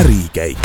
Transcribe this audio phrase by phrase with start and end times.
[0.00, 0.58] ärikäik.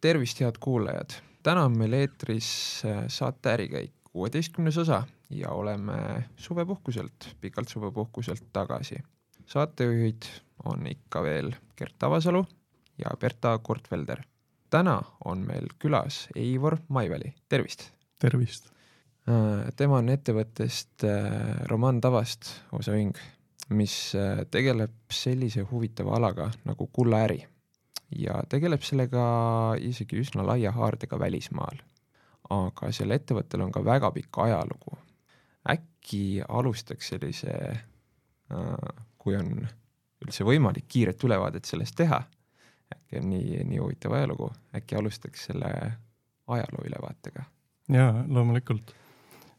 [0.00, 1.10] tervist, head kuulajad!
[1.42, 8.96] täna on meil eetris äh, saate Ärikäik kuueteistkümnes osa ja oleme suvepuhkuselt, pikalt suvepuhkuselt tagasi.
[9.46, 10.22] saatejuhid
[10.64, 12.44] on ikka veel Gert Avasalu
[12.98, 14.22] ja Berta Kortvelder.
[14.70, 17.90] täna on meil külas Eivor Maiväli, tervist!
[18.18, 18.77] tervist!
[19.28, 21.26] Äh, tema on ettevõttest äh,
[21.68, 23.16] Roman Tavast osaühing,
[23.76, 27.42] mis äh, tegeleb sellise huvitava alaga nagu kullaäri
[28.16, 29.24] ja tegeleb sellega
[29.84, 31.82] isegi üsna laia haardega välismaal.
[32.48, 34.96] aga sel ettevõttel on ka väga pikk ajalugu.
[35.68, 37.52] äkki alustaks sellise,
[39.18, 39.66] kui on
[40.24, 42.22] üldse võimalik kiiret ülevaadet sellest teha,
[42.94, 45.74] äkki on nii, nii huvitav ajalugu, äkki alustaks selle
[46.46, 47.44] ajaloo ülevaatega?
[47.92, 48.94] jaa, loomulikult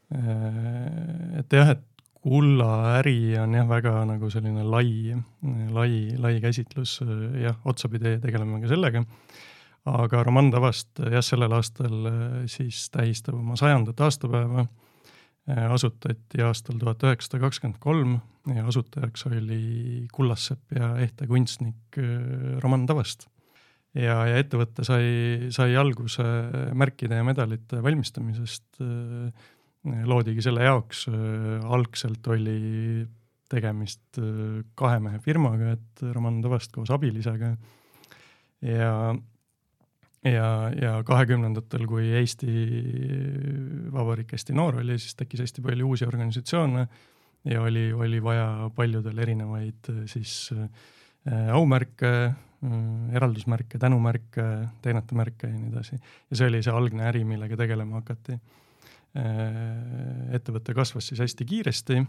[0.10, 1.84] et jah, et
[2.20, 5.16] kullaäri on jah, väga nagu selline lai,
[5.76, 7.00] lai, lai käsitlus,
[7.40, 9.04] jah, otsapidi tegeleme ka sellega.
[9.90, 14.68] aga Roman Tavast jah, sellel aastal äh, siis tähistab oma sajandat aastapäeva.
[15.50, 18.20] Äh, asutati aastal tuhat üheksasada kakskümmend kolm
[18.54, 21.98] ja asutajaks oli kullassepp ja ehte kunstnik
[22.62, 23.30] Roman Tavast
[23.98, 26.26] ja, ja ettevõte sai, sai alguse
[26.78, 29.48] märkide ja medalite valmistamisest äh,
[29.86, 33.06] loodigi selle jaoks, äh, algselt oli
[33.50, 37.56] tegemist äh, kahe mehe firmaga, et Roman Tõvest koos abilisega.
[38.62, 38.94] ja,
[40.28, 42.52] ja, ja kahekümnendatel, kui Eesti
[43.94, 46.86] Vabariik hästi noor oli, siis tekkis hästi palju uusi organisatsioone
[47.48, 50.52] ja oli, oli vaja paljudel erinevaid äh, siis
[51.30, 52.12] aumärke
[53.16, 54.44] eraldusmärke, tänumärke,
[54.84, 55.96] teenetemärke ja nii edasi.
[56.30, 58.36] ja see oli see algne äri, millega tegelema hakati
[59.16, 62.02] ettevõte kasvas siis hästi kiiresti,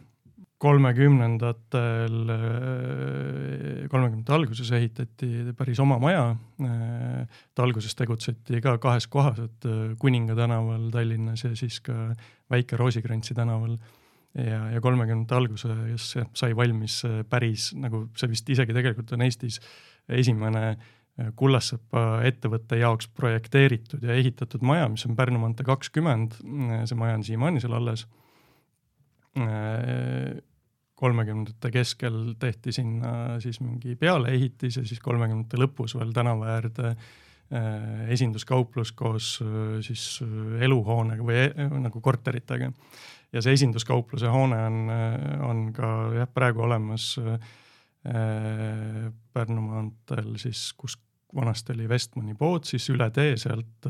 [0.61, 6.27] kolmekümnendatel, äh, kolmekümnendate alguses ehitati päris oma maja.
[6.61, 12.13] Äh, et alguses tegutseti ka kahes kohas, et Kuninga tänaval Tallinnas ja siis ka
[12.51, 13.79] Väike Roosikrantsi tänaval.
[14.35, 19.59] ja, ja kolmekümnendate alguses sai valmis päris nagu see vist isegi tegelikult on Eestis
[20.07, 20.85] esimene äh,
[21.37, 26.39] Kullassepa ettevõtte jaoks projekteeritud ja ehitatud maja, mis on Pärnu maantee kakskümmend,
[26.89, 28.07] see maja on siiamaani seal alles.
[31.01, 38.11] kolmekümnendate keskel tehti sinna siis mingi pealeehitis ja siis kolmekümnendate lõpus veel tänava äärde eh,
[38.17, 42.73] esinduskauplus koos eh, siis eh, eluhoonega või nagu korteritega.
[43.33, 44.93] ja see esinduskaupluse hoone on,
[45.47, 47.15] on ka jah, praegu olemas
[48.01, 50.97] Pärnu maanteel siis, kus
[51.37, 53.89] vanasti oli Westmani pood, siis üle tee sealt,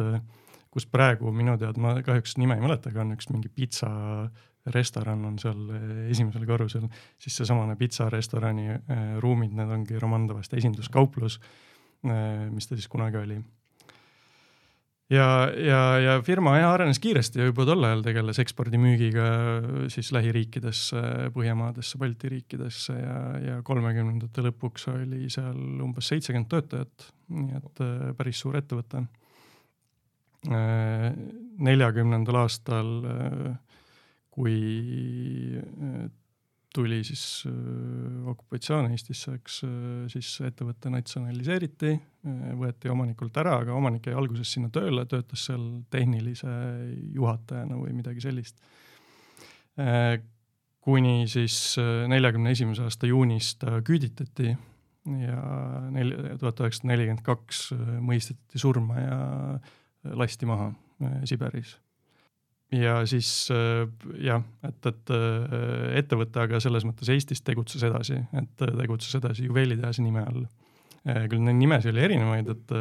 [0.70, 5.38] kus praegu minu teada, ma kahjuks nime ei mäleta, aga on üks mingi pitsarestoran on
[5.42, 5.64] seal
[6.10, 6.86] esimesel korrusel,
[7.18, 11.40] siis seesamane pitsarestorani äh, ruumid, need ongi Romandovast esinduskauplus,
[12.06, 13.40] äh, mis ta siis kunagi oli
[15.10, 15.26] ja,
[15.58, 19.26] ja, ja firma jah arenes kiiresti ja juba tol ajal tegeles ekspordimüügiga
[19.92, 21.02] siis lähiriikidesse,
[21.34, 28.04] Põhjamaadesse, Balti riikidesse ja, ja kolmekümnendate lõpuks oli seal umbes seitsekümmend töötajat, nii et äh,
[28.18, 29.04] päris suur ettevõte.
[30.48, 31.10] Äh,
[31.60, 33.50] neljakümnendal aastal, äh,
[34.30, 34.56] kui
[36.74, 39.72] tuli siis äh, okupatsioon Eestisse, eks äh,
[40.12, 45.64] siis ettevõte natsionaliseeriti, äh, võeti omanikult ära, aga omanik jäi alguses sinna tööle, töötas seal
[45.90, 46.52] tehnilise
[47.16, 48.62] juhatajana või midagi sellist.
[50.84, 51.54] kuni siis
[52.10, 54.50] neljakümne esimese aasta juunis ta küüditati
[55.22, 55.38] ja
[55.94, 57.70] nel-, tuhat üheksasada nelikümmend kaks
[58.04, 59.20] mõisteti surma ja
[60.20, 60.72] lasti maha
[61.24, 61.78] Siberis
[62.72, 63.84] ja siis äh,
[64.22, 70.04] jah, et, et äh, ettevõte aga selles mõttes Eestis tegutses edasi, et tegutses edasi juveelitehase
[70.04, 70.44] nime all.
[71.08, 72.74] Äh, küll neid nimesid oli erinevaid, et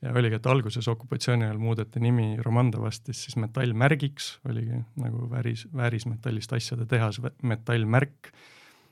[0.00, 6.56] ja oligi, et alguses okupatsiooni ajal muudeti nimi Romandovastist siis metallmärgiks, oligi nagu vääris, väärismetallist
[6.56, 8.32] asjade tehas, metallmärk,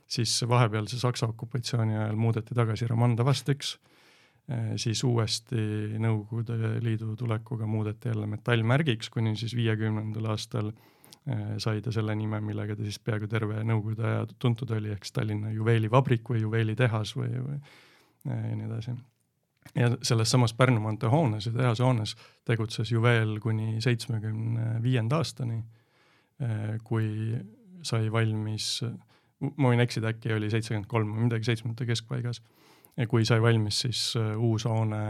[0.09, 3.98] siis vahepealse Saksa okupatsiooni ajal muudeti tagasi Romandovastiks Äh,
[4.77, 5.59] siis uuesti
[6.00, 12.41] Nõukogude Liidu tulekuga muudeti jälle metallmärgiks, kuni siis viiekümnendal aastal äh, sai ta selle nime,
[12.45, 17.12] millega ta siis peaaegu terve Nõukogude aja tuntud oli, ehk siis Tallinna juveelivabrik või juveelitehas
[17.19, 18.97] või, või äh, ja nii edasi.
[19.75, 22.17] ja selles samas Pärnu maantee hoones ja tehase hoones
[22.49, 25.61] tegutses juveel kuni seitsmekümne viienda aastani,
[26.87, 27.35] kui
[27.83, 28.85] sai valmis,
[29.41, 32.41] ma võin eksida, äkki oli seitsekümmend kolm või midagi seitsmekümnendate keskpaigas
[32.99, 35.03] ja kui sai valmis siis äh, uus hoone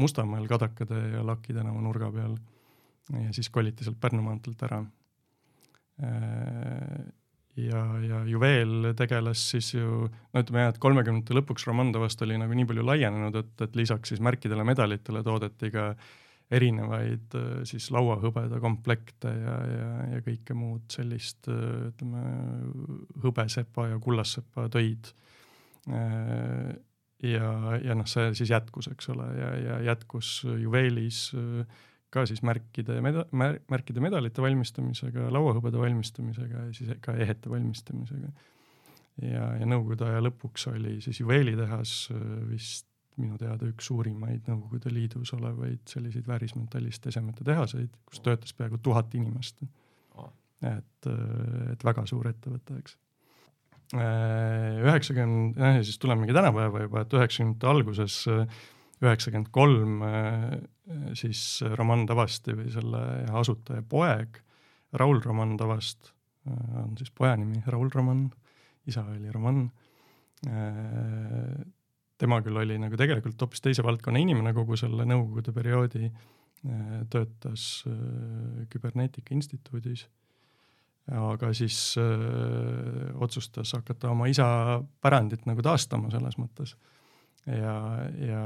[0.00, 2.36] Mustamäel Kadakade ja Laki tänava nurga peal
[3.10, 4.80] ja siis koliti sealt Pärnu maanteelt ära.
[6.02, 7.02] Äh,
[7.60, 12.56] ja, ja Juveel tegeles siis ju, no ütleme jah, et kolmekümnendate lõpuks Romandovast oli nagu
[12.56, 15.92] nii palju laienenud, et, et lisaks siis märkidele, medalitele toodeti ka
[16.50, 17.36] erinevaid
[17.68, 22.24] siis lauahõbeda komplekte ja, ja, ja kõike muud sellist, ütleme,
[23.22, 25.12] hõbesepa ja kullassepa töid.
[25.88, 27.52] Ja,
[27.84, 31.80] ja noh, see siis jätkus, eks ole, ja, ja jätkus juveelis äh,
[32.10, 38.30] ka siis märkide meda-, mär-, märkide medalite valmistamisega, lauahõbeda valmistamisega ja siis ka ehete valmistamisega.
[39.22, 42.88] ja, ja Nõukogude aja lõpuks oli siis juveelitehas äh, vist
[43.20, 49.14] minu teada üks suurimaid Nõukogude Liidus olevaid selliseid väärismetallist esemete tehaseid, kus töötas peaaegu tuhat
[49.14, 49.62] inimest.
[50.62, 52.98] et, äh, et väga suur ettevõte, eks.
[53.90, 58.20] Äh, üheksakümmend, siis tulemegi tänapäeva juba, et üheksakümnendate alguses
[59.00, 60.04] üheksakümmend kolm
[61.18, 61.40] siis
[61.74, 63.00] Roman Tavasti või selle
[63.40, 64.38] asutaja poeg,
[65.00, 66.12] Raul Roman Tavast
[66.50, 68.28] on siis poja nimi, Raul Roman,
[68.86, 69.64] isa oli Roman.
[72.20, 76.10] tema küll oli nagu tegelikult hoopis teise valdkonna inimene kogu selle nõukogude perioodi,
[77.12, 77.66] töötas
[78.72, 80.06] küberneetika instituudis,
[81.10, 84.46] aga siis öö, otsustas hakata oma isa
[85.02, 86.76] pärandit nagu taastama selles mõttes
[87.46, 87.74] ja,
[88.20, 88.44] ja,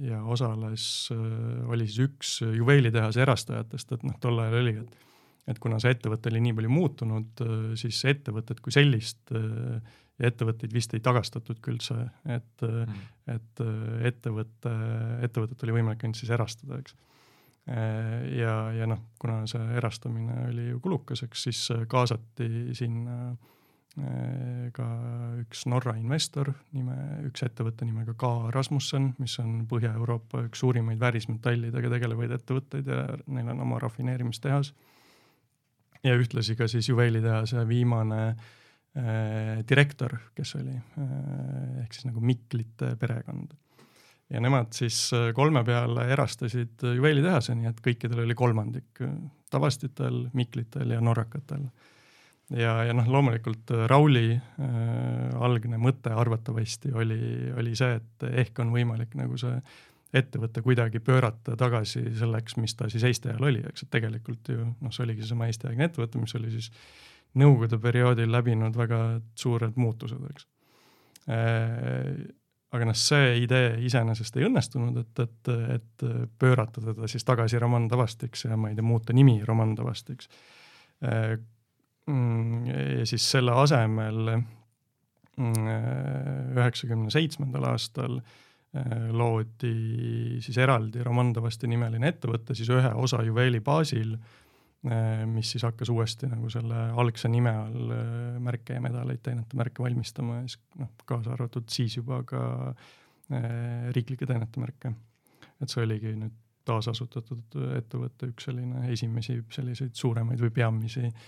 [0.00, 5.02] ja osales, äh, oli siis üks juveelitehase erastajatest, et noh, tol ajal oli, et
[5.44, 9.76] et kuna see ettevõte oli nii palju muutunud, äh, siis ettevõtet kui sellist äh,
[10.16, 13.02] ja ettevõtteid vist ei tagastatudki üldse, et mm.,
[13.34, 13.60] et
[14.08, 14.70] ettevõte,
[15.24, 16.92] ettevõtet oli võimalik ainult siis erastada, eks.
[17.64, 23.54] Ja, ja noh, kuna see erastamine oli ju kulukas, eks siis kaasati sinna äh,
[23.94, 24.84] Äh, ka
[25.38, 26.96] üks Norra investor nime,
[27.28, 33.52] üks ettevõte nimega K Rasmussen, mis on Põhja-Euroopa üks suurimaid väärismetallidega tegelevaid ettevõtteid ja neil
[33.52, 34.72] on oma rafineerimistehas.
[36.02, 42.96] ja ühtlasi ka siis juveelitehase viimane äh, direktor, kes oli äh, ehk siis nagu Miklite
[42.98, 43.54] perekond.
[44.34, 49.02] Ja nemad siis äh, kolme peale erastasid juveelitehase, nii et kõikidel oli kolmandik,
[49.54, 51.68] Tavastitel, Miklitel ja norrakatel
[52.50, 57.18] ja, ja noh, loomulikult äh, Rauli äh, algne mõte arvatavasti oli,
[57.56, 59.56] oli see, et ehk on võimalik nagu see
[60.14, 64.68] ettevõte kuidagi pöörata tagasi selleks, mis ta siis Eesti ajal oli, eks, et tegelikult ju
[64.68, 66.70] noh, see oligi seesama Eesti-aegne ettevõte, mis oli siis
[67.34, 68.98] Nõukogude perioodil läbinud väga
[69.34, 70.44] suured muutused, eks
[71.26, 72.12] äh,.
[72.74, 76.06] Aga noh, see idee iseenesest ei õnnestunud, et, et, et
[76.38, 80.26] pöörata teda siis tagasi Roman Tavastiks ja ma ei tea, muuta nimi Roman Tavastiks
[81.06, 81.36] äh,
[82.10, 82.66] Mm,
[83.00, 84.34] ja siis selle asemel
[85.40, 85.68] mm,
[86.52, 94.18] üheksakümne seitsmendal aastal äh, loodi siis eraldi Romandovasti nimeline ettevõte siis ühe osa juveeli baasil,
[95.30, 99.84] mis siis hakkas uuesti nagu selle algse nime all äh, märke ja medaleid, teenete märke
[99.84, 102.42] valmistama ja siis noh, kaasa arvatud siis juba ka
[103.96, 104.90] riiklikke teenete märke.
[105.62, 106.34] et see oligi nüüd
[106.68, 111.24] taasasutatud ettevõte, üks selline esimesi selliseid suuremaid või peamisi äh,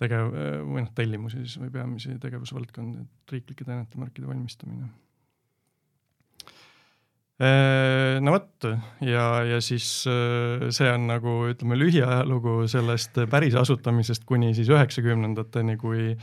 [0.00, 0.34] tegev-
[0.66, 4.88] või noh, tellimusi siis või peamisi tegevusvaldkondi, et riiklike teenetemärkide valmistamine.
[7.36, 8.64] Äh, no vot
[9.04, 15.76] ja, ja siis äh, see on nagu ütleme lühiajalugu sellest päris asutamisest kuni siis üheksakümnendateni,
[15.76, 16.14] kui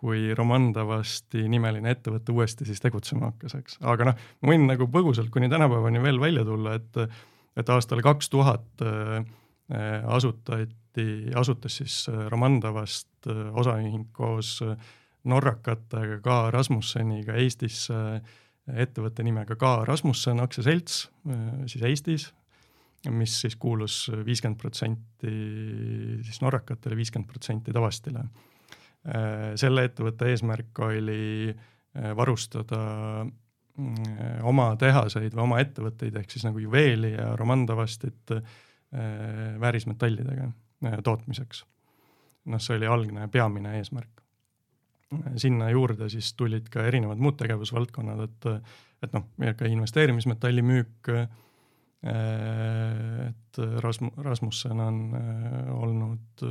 [0.00, 5.28] kui Romandavasti nimeline ettevõte uuesti siis tegutsema hakkas, eks, aga noh, ma võin nagu põgusalt
[5.34, 7.02] kuni tänapäevani veel välja tulla, et
[7.58, 9.26] et aastal kaks tuhat äh,
[10.06, 14.76] asutati asutas siis äh, Romandavast äh, osaühing koos äh,
[15.24, 18.20] norrakatega K Rasmusseniga Eestisse
[18.74, 21.02] ettevõtte nimega K Rasmussen aktsiaselts
[21.70, 22.28] siis Eestis,
[23.10, 25.34] mis siis kuulus viiskümmend protsenti
[26.26, 28.24] siis norrakatele, viiskümmend protsenti Tavastile.
[29.56, 31.54] selle ettevõtte eesmärk oli
[32.16, 32.80] varustada
[33.24, 38.36] mm, oma tehaseid või oma ettevõtteid ehk siis nagu juveeli ja Romandavastit
[39.60, 40.50] väärismetallidega
[40.84, 41.66] Äh, tootmiseks.
[42.44, 44.22] noh, see oli algne peamine eesmärk.
[45.40, 48.48] Sinna juurde siis tulid ka erinevad muud tegevusvaldkonnad, et,
[49.04, 49.26] et noh,
[49.58, 51.28] ka investeerimismetalli müük, äh,
[53.26, 56.44] et Rasm-, Rasmussen on äh, olnud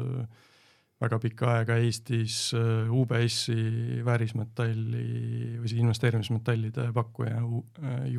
[0.99, 2.51] väga pikka aega Eestis
[2.91, 5.05] UBS-i väärismetalli
[5.61, 7.39] või siis investeerimismetallide pakkuja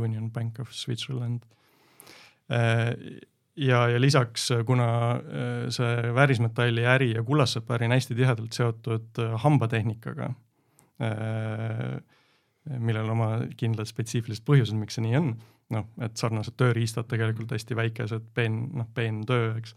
[0.01, 1.45] Union Bank of Switzerland
[3.61, 9.35] ja, ja lisaks, kuna äh, see väärismetalli äri ja kullassepäri on hästi tihedalt seotud äh,
[9.43, 10.33] hambatehnikaga,
[11.05, 12.01] äh,
[12.79, 15.31] millel oma kindlad spetsiifilised põhjused, miks see nii on,
[15.75, 19.77] noh, et sarnased tööriistad tegelikult hästi väikesed, peen, noh, peen töö, eks.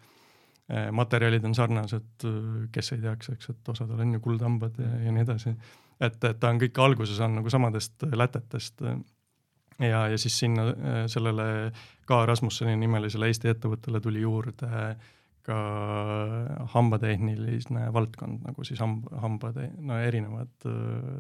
[0.95, 2.25] materjalid on sarnased,
[2.71, 5.55] kes ei teaks, eks, et osadel on ju kuldhambad ja, ja nii edasi.
[5.99, 8.83] et, et ta on kõik alguses on nagu samadest lätetest
[9.80, 10.68] ja, ja siis sinna
[11.08, 11.72] sellele
[12.10, 14.70] ka Rasmusseni nimelisele Eesti ettevõttele tuli juurde
[15.44, 15.58] ka
[16.72, 20.68] hambatehniline valdkond, nagu siis hamb, hambade, no erinevad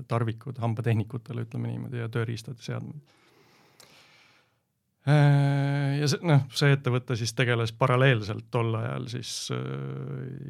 [0.07, 3.19] tarvikud hambatehnikutele, ütleme niimoodi, ja tööriistad ja seadmed
[5.03, 9.57] Äh, ja see, noh, see ettevõte siis tegeles paralleelselt tol ajal siis äh,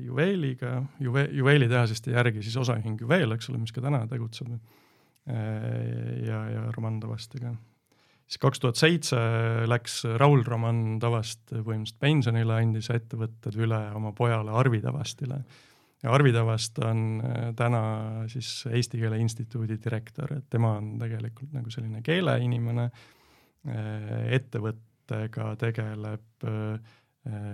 [0.05, 4.61] juveeliga, juve-, juveelitehasest järgi siis osaühing Juveel, eks ole, mis ka täna tegutseb äh,.
[6.27, 7.55] ja, ja Roman Tavastiga.
[8.33, 9.19] Siis kaks tuhat seitse
[9.69, 15.43] läks Raul Roman Tavast põhimõtteliselt pensionile, andis ettevõtted üle oma pojale Arvi Tavastile.
[16.03, 17.83] ja Arvi Tavast on äh, täna
[18.27, 22.89] siis Eesti Keele Instituudi direktor, et tema on tegelikult nagu selline keeleinimene
[23.63, 26.95] Äh, ettevõttega tegeleb äh,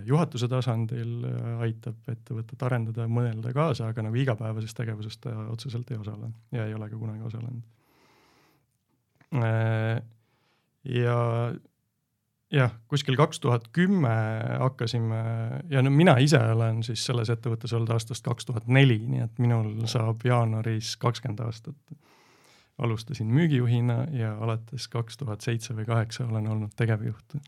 [0.09, 1.19] juhatuse tasandil,
[1.62, 6.74] aitab ettevõtet arendada, mõelda kaasa, aga nagu igapäevases tegevuses ta otseselt ei osale ja ei
[6.74, 7.67] ole ka kunagi osalenud.
[10.83, 11.17] Ja
[12.51, 14.13] jah, kuskil kaks tuhat kümme
[14.59, 15.24] hakkasime
[15.69, 19.41] ja no mina ise olen siis selles ettevõttes olnud aastast kaks tuhat neli, nii et
[19.41, 22.00] minul saab jaanuaris kakskümmend aastat
[22.79, 27.39] alustasin müügijuhina ja alates kaks tuhat seitse või kaheksa olen olnud tegevjuht.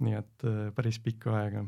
[0.00, 1.64] nii et äh, päris pikka aega.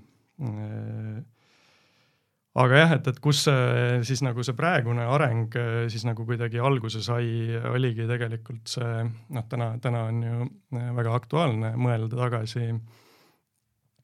[2.53, 6.61] Aga jah, et, et kus see siis nagu see praegune areng äh, siis nagu kuidagi
[6.61, 10.51] alguse sai, oligi tegelikult see noh, täna, täna on ju
[10.99, 12.69] väga aktuaalne mõelda tagasi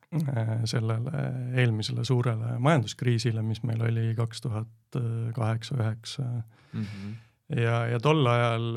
[0.09, 1.23] sellele
[1.61, 4.97] eelmisele suurele majanduskriisile, mis meil oli kaks tuhat
[5.37, 6.25] kaheksa, üheksa.
[6.73, 7.11] Mhm.
[7.53, 8.71] Ja, ja tol ajal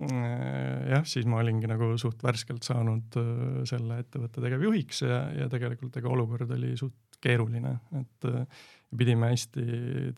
[0.00, 3.18] jah, siis ma olingi nagu suht värskelt saanud
[3.68, 8.28] selle ettevõtte tegevjuhiks ja, ja tegelikult ega olukord oli suht keeruline, et
[8.98, 9.64] pidime hästi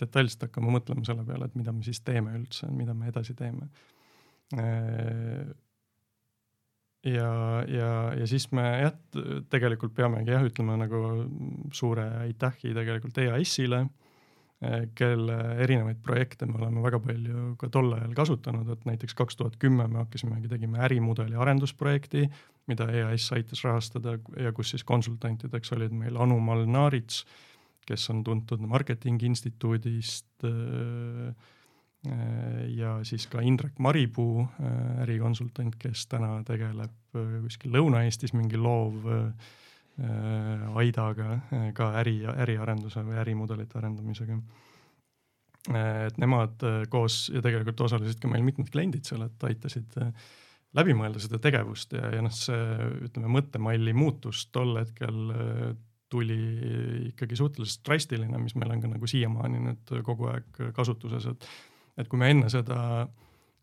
[0.01, 3.69] detailselt hakkama mõtlema selle peale, et mida me siis teeme üldse, mida me edasi teeme.
[7.05, 7.33] ja,
[7.69, 8.95] ja, ja siis me jah,
[9.53, 11.03] tegelikult peamegi jah, ütlema nagu
[11.73, 13.87] suure aitähi tegelikult EAS-ile
[14.95, 19.57] kelle erinevaid projekte me oleme väga palju ka tol ajal kasutanud, et näiteks kaks tuhat
[19.63, 22.29] kümme me hakkasimegi, tegime ärimudeli arendusprojekti,
[22.71, 27.25] mida EAS aitas rahastada ja kus siis konsultantideks olid meil Anu Malnaarits,
[27.87, 31.33] kes on tuntud Marketingi Instituudist eh,
[32.77, 39.05] ja siis ka Indrek Maripuu, eh, ärikonsultant, kes täna tegeleb kuskil Lõuna-Eestis mingi loov
[40.01, 44.39] Äh, Aidaga äh, ka äri, äriarenduse või ärimudelite arendamisega.
[45.69, 49.99] Äh, et nemad koos ja tegelikult osalesid ka meil mitmed kliendid seal, et aitasid
[50.73, 55.37] läbi mõelda seda tegevust ja, ja noh, see ütleme, mõttemalli muutus tol hetkel
[56.13, 56.39] tuli
[57.09, 61.53] ikkagi suhteliselt drastiline, mis meil on ka nagu siiamaani nüüd kogu aeg kasutuses, et
[62.01, 62.77] et kui me enne seda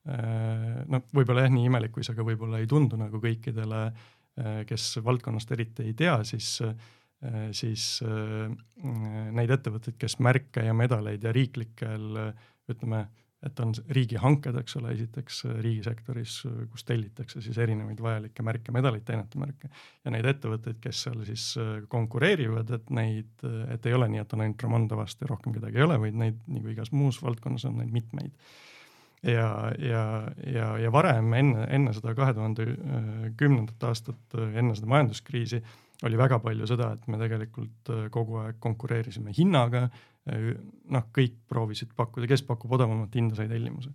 [0.09, 3.81] noh, võib-olla jah, nii imelik kui see ka võib-olla ei tundu nagu kõikidele
[4.39, 7.99] Äh, kes valdkonnast eriti ei tea, siis, äh, siis
[9.35, 12.21] neid ettevõtteid, kes märke ja medaleid ja riiklikel
[12.71, 13.01] ütleme,
[13.45, 16.41] et on riigihanked, eks ole, esiteks riigisektoris,
[16.71, 21.45] kus tellitakse siis erinevaid vajalikke märke, medaleid, teenetemärke ja neid ettevõtteid, kes seal siis
[21.91, 25.87] konkureerivad, et neid, et ei ole nii, et on ainult Romandovast ja rohkem kedagi ei
[25.87, 28.35] ole, vaid neid nagu igas muus valdkonnas on neid mitmeid
[29.23, 30.03] ja, ja,
[30.47, 32.67] ja, ja varem enne, enne seda kahe tuhande
[33.39, 35.63] kümnendat aastat, enne seda majanduskriisi
[36.07, 39.87] oli väga palju seda, et me tegelikult äh, kogu aeg konkureerisime hinnaga.
[40.27, 40.49] Äh,
[40.91, 43.93] noh, kõik proovisid pakkuda, kes pakub odavamat hinda, sai tellimuse.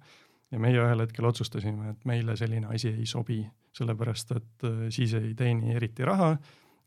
[0.53, 3.41] ja meie ühel hetkel otsustasime, et meile selline asi ei sobi,
[3.75, 6.37] sellepärast et äh, siis ei teeni eriti raha,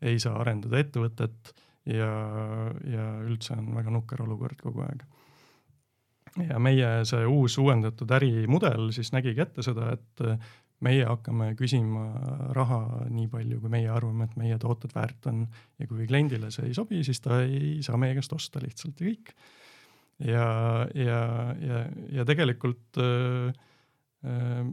[0.01, 1.53] ei saa arendada ettevõtet
[1.89, 2.09] ja,
[2.85, 5.03] ja üldse on väga nukker olukord kogu aeg
[6.45, 10.49] ja meie see uus uuendatud ärimudel siis nägigi ette seda, et äh,
[10.85, 12.05] meie hakkame küsima
[12.55, 15.45] raha nii palju, kui meie arvame, et meie tooted väärt on
[15.79, 19.07] ja kui kliendile see ei sobi, siis ta ei saa meie käest osta lihtsalt ja
[19.07, 19.31] kõik.
[20.27, 20.49] ja,
[20.93, 21.21] ja,
[21.61, 21.85] ja,
[22.19, 23.55] ja tegelikult äh,
[24.25, 24.67] äh,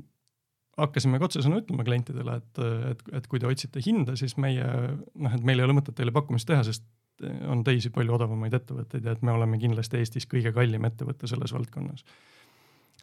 [0.81, 5.33] hakkasime ka otsesõnu ütlema klientidele, et, et, et kui te otsite hinda, siis meie noh,
[5.33, 6.85] et meil ei ole mõtet teile pakkumist teha, sest
[7.49, 11.55] on teisi palju odavamaid ettevõtteid ja et me oleme kindlasti Eestis kõige kallim ettevõte selles
[11.55, 12.05] valdkonnas.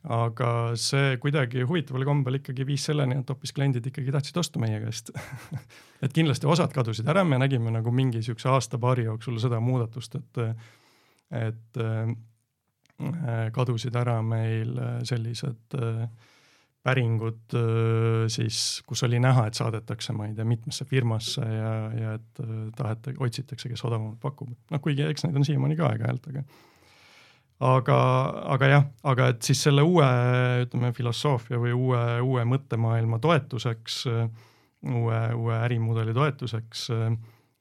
[0.09, 0.49] Aga
[0.81, 5.11] see kuidagi huvitaval kombel ikkagi viis selleni, et hoopis kliendid ikkagi tahtsid osta meie käest
[6.03, 10.41] et kindlasti osad kadusid ära, me nägime nagu mingi siukse aasta-paari jooksul seda muudatust, et,
[11.43, 12.15] et äh,
[13.53, 14.73] kadusid ära meil
[15.07, 16.03] sellised äh,
[16.81, 17.53] päringud
[18.33, 22.41] siis, kus oli näha, et saadetakse, ma ei tea, mitmesse firmasse ja, ja et
[22.73, 24.49] taheta, otsitakse, kes odavamalt pakub.
[24.49, 26.41] noh, kuigi eks neid on siiamaani ka aeg-ajalt, aga
[27.61, 27.97] aga,
[28.55, 30.07] aga jah, aga et siis selle uue,
[30.65, 36.89] ütleme, filosoofia või uue, uue mõttemaailma toetuseks, uue, uue ärimudeli toetuseks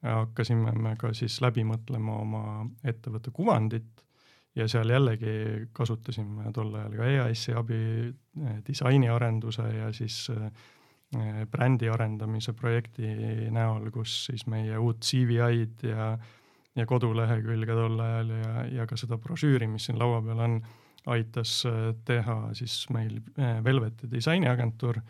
[0.01, 2.43] hakkasime me ka siis läbi mõtlema oma
[2.87, 4.01] ettevõtte kuvandit
[4.57, 7.81] ja seal jällegi kasutasime tol ajal ka EAS-i abi
[8.67, 10.25] disainiarenduse ja siis
[11.51, 13.07] brändi arendamise projekti
[13.51, 16.29] näol, kus siis meie uut CVI-d ja äh,
[16.75, 20.61] ja kodulehekülge tol ajal ja, ja ka seda brošüüri, mis siin laua peal on,
[21.11, 25.01] aitas äh, teha siis meil äh, Velveti disainiagentuur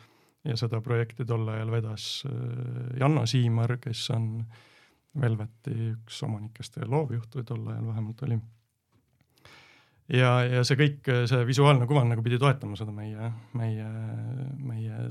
[0.47, 4.33] ja seda projekti tol ajal vedas äh, Janno Siimar, kes on
[5.21, 8.37] Velveti üks omanikest ja loovjuht või tol ajal vähemalt oli.
[10.15, 13.89] ja, ja see kõik, see visuaalne kuvand nagu pidi toetama seda meie, meie,
[14.57, 15.09] meie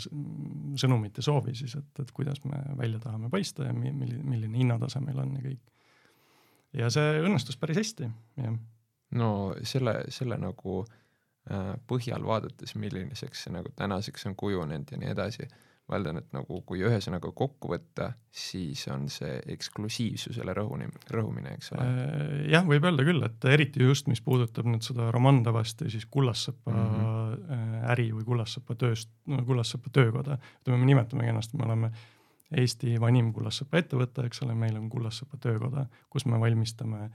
[0.80, 5.04] sõnumit ja soovi siis, et, et kuidas me välja tahame paista ja milline, milline hinnatase
[5.04, 5.60] meil on ja kõik
[6.76, 8.10] ja see õnnestus päris hästi,
[8.40, 8.60] jah.
[9.18, 9.30] no
[9.66, 15.48] selle, selle nagu äh, põhjal vaadates, milliseks see nagu tänaseks on kujunenud ja nii edasi,
[15.90, 21.72] ma eeldan, et nagu kui ühesõnaga kokku võtta, siis on see eksklusiivsusele rõhuni, rõhumine, eks
[21.74, 21.88] ole.
[21.88, 26.06] Äh, jah, võib öelda küll, et eriti just, mis puudutab nüüd seda Romandavast ja siis
[26.06, 27.82] Kullassepa mm -hmm.
[27.96, 32.08] äri või Kullassepa tööst, no Kullassepa töökoda, ütleme, me nimetamegi ennast, me oleme äh,
[32.56, 37.10] Eesti vanim Kullassepa ettevõte, eks ole, meil on Kullassepa töökoda, kus me valmistame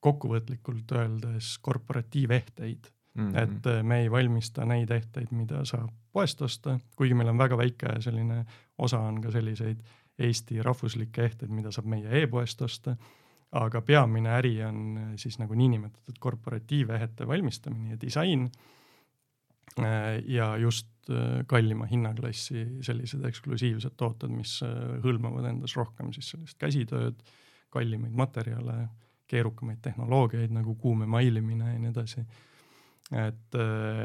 [0.00, 3.28] kokkuvõtlikult öeldes korporatiivehteid mm.
[3.28, 3.38] -hmm.
[3.42, 7.58] et äh, me ei valmista neid ehteid, mida saab poest osta, kuigi meil on väga
[7.58, 8.44] väike selline
[8.78, 9.80] osa on ka selliseid
[10.18, 12.96] Eesti rahvuslikke ehteid, mida saab meie e-poest osta.
[13.52, 18.50] aga peamine äri on äh, siis nagu niinimetatud korporatiivehete valmistamine ja disain
[20.26, 26.58] ja just äh, kallima hinnaklassi sellised eksklusiivsed tooted, mis äh, hõlmavad endas rohkem siis sellist
[26.58, 27.20] käsitööd,
[27.70, 28.86] kallimaid materjale,
[29.28, 32.22] keerukamaid tehnoloogiaid nagu kuum emailimine ja nii edasi.
[33.12, 33.56] et,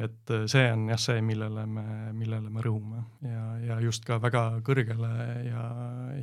[0.03, 4.61] et see on jah see, millele me, millele me rõhume ja, ja just ka väga
[4.65, 5.13] kõrgele
[5.47, 5.63] ja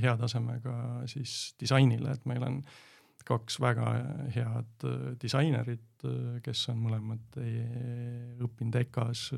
[0.02, 2.87] hea tasemega siis disainile, et meil on äh,
[3.28, 3.92] kaks väga
[4.34, 9.32] head äh, disainerit, äh, kes on mõlemad äh, õppinud EKA-s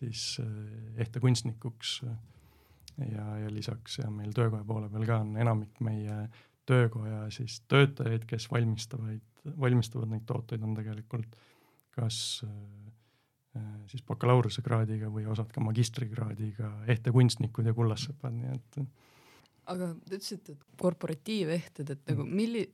[0.00, 0.24] siis
[1.02, 1.96] ehtekunstnikuks.
[3.00, 6.28] ja, ja lisaks ja meil töökoja poole peal ka on enamik meie
[6.68, 9.24] töökoja siis töötajaid, kes valmistavaid,
[9.58, 11.34] valmistavad neid tooteid, on tegelikult
[11.90, 12.44] kas
[13.90, 18.78] siis bakalaureusekraadiga või osad ka magistrikraadiga ehtekunstnikud ja kullassepad, nii et
[19.70, 22.68] aga te ütlesite, et korporatiivehted, et nagu milli-,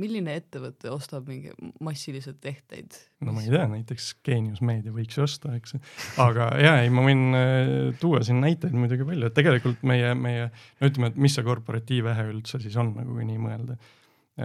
[0.00, 1.52] milline ettevõte ostab mingi
[1.84, 2.96] massiliselt ehteid?
[3.24, 5.76] no ma ei tea, näiteks Geenius Meedia võiks ju osta, eks.
[6.22, 10.48] aga ja ei, ma võin äh, tuua siin näiteid muidugi palju, et tegelikult meie, meie
[10.50, 13.78] no ütleme, et mis see korporatiivehe üldse siis on, nagu kui nii mõelda.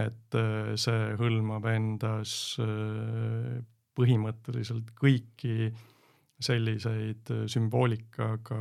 [0.06, 3.64] et äh, see hõlmab endas äh,
[3.96, 5.72] põhimõtteliselt kõiki
[6.46, 8.60] selliseid sümboolikaga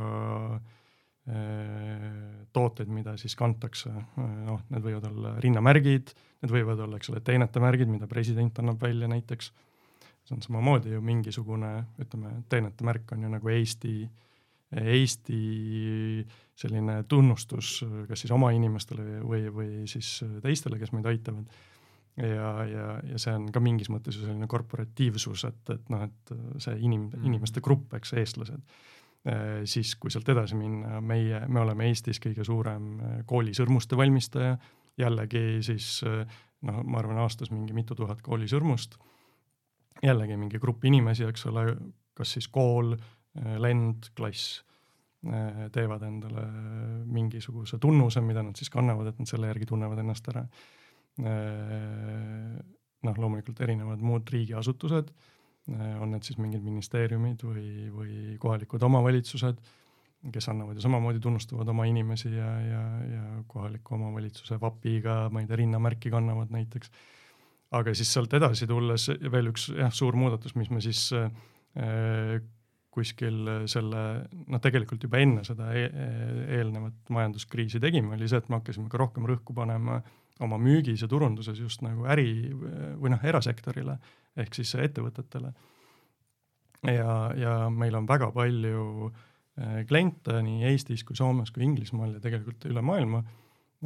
[1.25, 6.11] tooteid, mida siis kantakse, noh, need võivad olla rinnamärgid
[6.45, 9.51] Need võivad olla, eks ole, teenetemärgid, mida president annab välja näiteks.
[10.25, 13.93] see on samamoodi ju mingisugune, ütleme, teenetemärk on ju nagu Eesti,
[14.81, 15.39] Eesti
[16.57, 21.49] selline tunnustus, kas siis oma inimestele või, või siis teistele, kes meid aitavad.
[22.17, 26.35] ja, ja, ja see on ka mingis mõttes ju selline korporatiivsus, et, et noh, et
[26.63, 28.61] see inim- mm., inimeste grupp, eks, eestlased
[29.65, 32.91] siis kui sealt edasi minna, meie, me oleme Eestis kõige suurem
[33.25, 34.51] koolisõrmuste valmistaja
[35.01, 36.03] jällegi siis
[36.65, 38.97] noh, ma arvan, aastas mingi mitu tuhat koolisõrmust.
[40.03, 41.65] jällegi mingi grupp inimesi, eks ole,
[42.13, 42.95] kas siis kool,
[43.59, 44.61] lend, klass
[45.73, 46.43] teevad endale
[47.09, 50.45] mingisuguse tunnuse, mida nad siis kannavad, et nad selle järgi tunnevad ennast ära.
[53.05, 55.11] noh, loomulikult erinevad muud riigiasutused,
[55.73, 59.63] on need siis mingid ministeeriumid või, või kohalikud omavalitsused
[60.33, 65.49] kes annavad ju samamoodi, tunnustavad oma inimesi ja, ja, ja kohaliku omavalitsuse vapiga, ma ei
[65.49, 66.91] tea, rinnamärki kannavad näiteks.
[67.75, 72.41] aga siis sealt edasi tulles veel üks jah, suur muudatus, mis me siis äh,
[72.95, 74.03] kuskil selle,
[74.47, 75.89] noh, tegelikult juba enne seda e
[76.57, 79.99] eelnevat majanduskriisi tegime, oli see, et me hakkasime ka rohkem rõhku panema
[80.43, 83.95] oma müügis ja turunduses just nagu äri või noh, erasektorile
[84.35, 85.53] ehk siis ettevõtetele.
[86.91, 89.13] ja, ja meil on väga palju
[89.55, 93.21] Äh, kliente nii Eestis kui Soomes kui Inglismaal ja tegelikult üle maailma,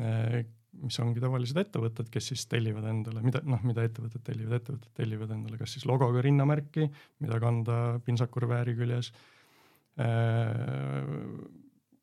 [0.02, 0.40] äh,
[0.82, 5.36] mis ongi tavalised ettevõtted, kes siis tellivad endale, mida noh, mida ettevõtted tellivad, ettevõtted tellivad
[5.36, 6.88] endale kas siis logoga rinnamärki,
[7.22, 9.12] mida kanda pintsakurvääri küljes,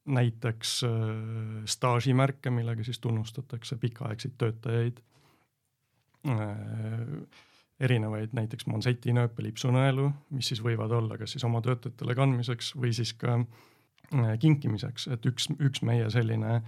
[0.06, 0.80] näiteks
[1.66, 5.00] staažimärke, millega siis tunnustatakse pikaaegseid töötajaid.
[7.80, 12.92] Erinevaid näiteks Monseti nööpe lipsunõelu, mis siis võivad olla kas siis oma töötajatele kandmiseks või
[12.96, 13.36] siis ka
[14.40, 16.60] kinkimiseks, et üks, üks meie selline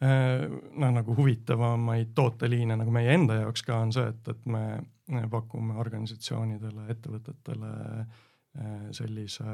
[0.00, 5.76] noh, nagu huvitavamaid tooteliine nagu meie enda jaoks ka on see, et, et me pakume
[5.80, 7.72] organisatsioonidele, ettevõtetele
[8.96, 9.44] sellise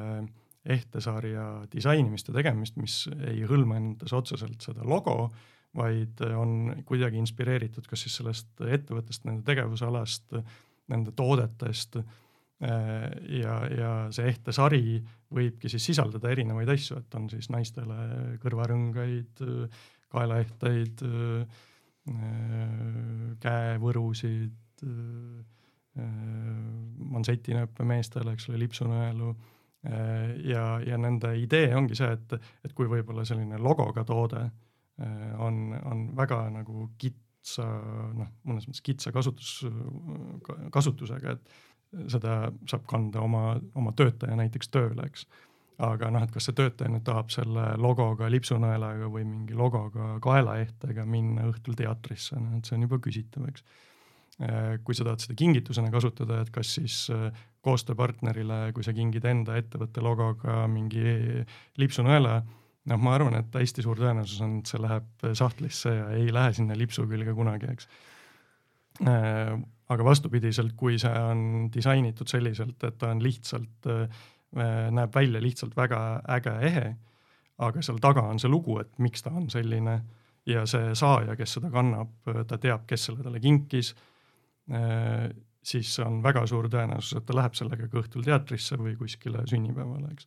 [0.67, 5.31] ehtesarja disainimist ja tegemist, mis ei hõlma endas otseselt seda logo,
[5.77, 10.39] vaid on kuidagi inspireeritud kas siis sellest ettevõttest, nende tegevusalast,
[10.93, 12.01] nende toodetest.
[13.37, 14.97] ja, ja see ehtesari
[15.37, 19.43] võibki siis sisaldada erinevaid asju, et on siis naistele kõrvarõngaid,
[20.09, 21.03] kaelaehteid,
[23.43, 24.87] käevõrusid,
[27.17, 29.35] mansetinööpe meestele, eks ole, lipsunõelu
[30.45, 34.43] ja, ja nende idee ongi see, et, et kui võib-olla selline logoga toode
[35.45, 37.67] on, on väga nagu kitsa,
[38.17, 39.59] noh, mõnes mõttes kitsa kasutus,
[40.75, 45.27] kasutusega, et seda saab kanda oma, oma töötaja näiteks tööle, eks
[45.83, 51.05] aga noh, et kas see töötaja nüüd tahab selle logoga, lipsunõelaga või mingi logoga kaelaehtega
[51.09, 53.65] minna õhtul teatrisse, noh et see on juba küsitav, eks.
[54.37, 57.31] Äh, kui sa tahad seda kingitusena kasutada, et kas siis äh,
[57.65, 61.05] koostööpartnerile, kui sa kingid enda ettevõtte logoga mingi
[61.81, 62.35] lipsunõela,
[62.93, 66.51] noh, ma arvan, et hästi suur tõenäosus on, et see läheb sahtlisse ja ei lähe
[66.59, 67.89] sinna lipsu külge kunagi, eks.
[69.09, 69.55] Äh,
[69.89, 73.89] aga vastupidiselt, kui see on disainitud selliselt, et ta on lihtsalt
[74.97, 76.01] näeb välja lihtsalt väga
[76.35, 76.91] äge, ehe,
[77.65, 79.97] aga seal taga on see lugu, et miks ta on selline
[80.51, 83.95] ja see saaja, kes seda kannab, ta teab, kes selle talle kinkis,
[85.67, 90.11] siis on väga suur tõenäosus, et ta läheb sellega ka õhtul teatrisse või kuskile sünnipäevale,
[90.15, 90.27] eks.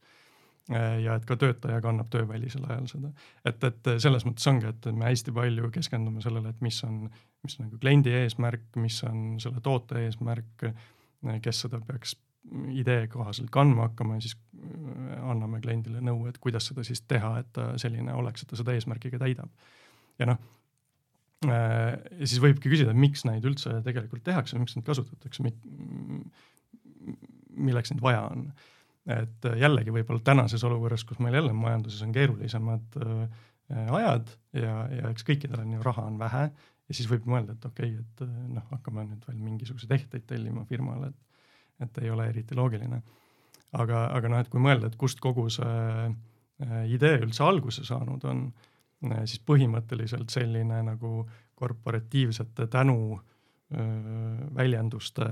[1.03, 3.11] ja et ka töötaja kannab töövälisel ajal seda,
[3.43, 7.03] et, et selles mõttes ongi, et me hästi palju keskendume sellele, et mis on,
[7.43, 10.69] mis on nagu kliendi eesmärk, mis on selle toote eesmärk,
[11.43, 12.15] kes seda peaks
[12.71, 17.35] idee kohaselt kandma hakkama ja siis äh, anname kliendile nõu, et kuidas seda siis teha,
[17.41, 19.51] et ta selline oleks, et ta seda eesmärki ka täidab.
[20.19, 20.58] ja noh, äh,
[21.47, 25.45] ja siis võibki küsida, miks neid üldse tegelikult tehakse, miks neid kasutatakse,
[27.55, 28.49] milleks neid vaja on.
[29.09, 35.13] et jällegi võib-olla tänases olukorras, kus meil jälle majanduses on keerulisemad äh, ajad ja, ja
[35.13, 38.53] eks kõikidel on ju raha on vähe ja siis võib mõelda, et okei okay,, et
[38.57, 41.25] noh, hakkame nüüd veel mingisuguseid ehteid tellima firmale, et
[41.79, 43.01] et ei ole eriti loogiline.
[43.71, 48.25] aga, aga noh, et kui mõelda, et kust kogu see äh, idee üldse alguse saanud
[48.27, 48.68] on, äh,
[49.01, 51.23] siis põhimõtteliselt selline nagu
[51.59, 53.83] korporatiivsete tänu äh,
[54.55, 55.27] väljenduste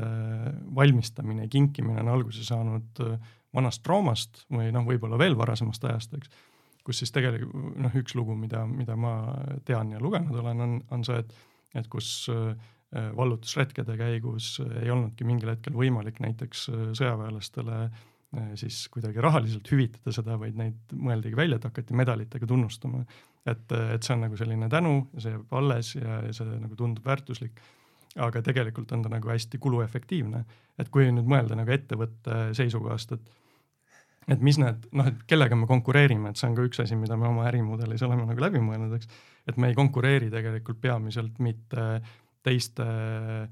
[0.76, 3.04] valmistamine ja kinkimine on alguse saanud
[3.56, 6.32] vanast Roomast või noh, võib-olla veel varasemast ajast, eks.
[6.84, 9.18] kus siis tegelikult noh, üks lugu, mida, mida ma
[9.66, 11.38] tean ja lugenud olen, on, on see, et,
[11.76, 12.56] et kus äh,
[12.96, 17.80] Äh, vallutusretkede käigus äh, ei olnudki mingil hetkel võimalik näiteks äh, sõjaväelastele
[18.60, 23.06] siis kuidagi rahaliselt hüvitada seda, vaid neid mõeldigi välja, et hakati medalitega tunnustama.
[23.48, 27.06] et, et see on nagu selline tänu see jääb alles ja, ja see nagu tundub
[27.06, 27.62] väärtuslik.
[28.18, 30.44] aga tegelikult on ta nagu hästi kuluefektiivne,
[30.80, 33.36] et kui nüüd mõelda nagu ettevõtte seisukohast, et
[34.28, 37.16] et mis need noh, et kellega me konkureerime, et see on ka üks asi, mida
[37.16, 39.08] me oma ärimudelis oleme nagu läbi mõelnud, eks.
[39.48, 43.48] et me ei konkureeri tegelikult peamiselt mitte äh, teiste äh,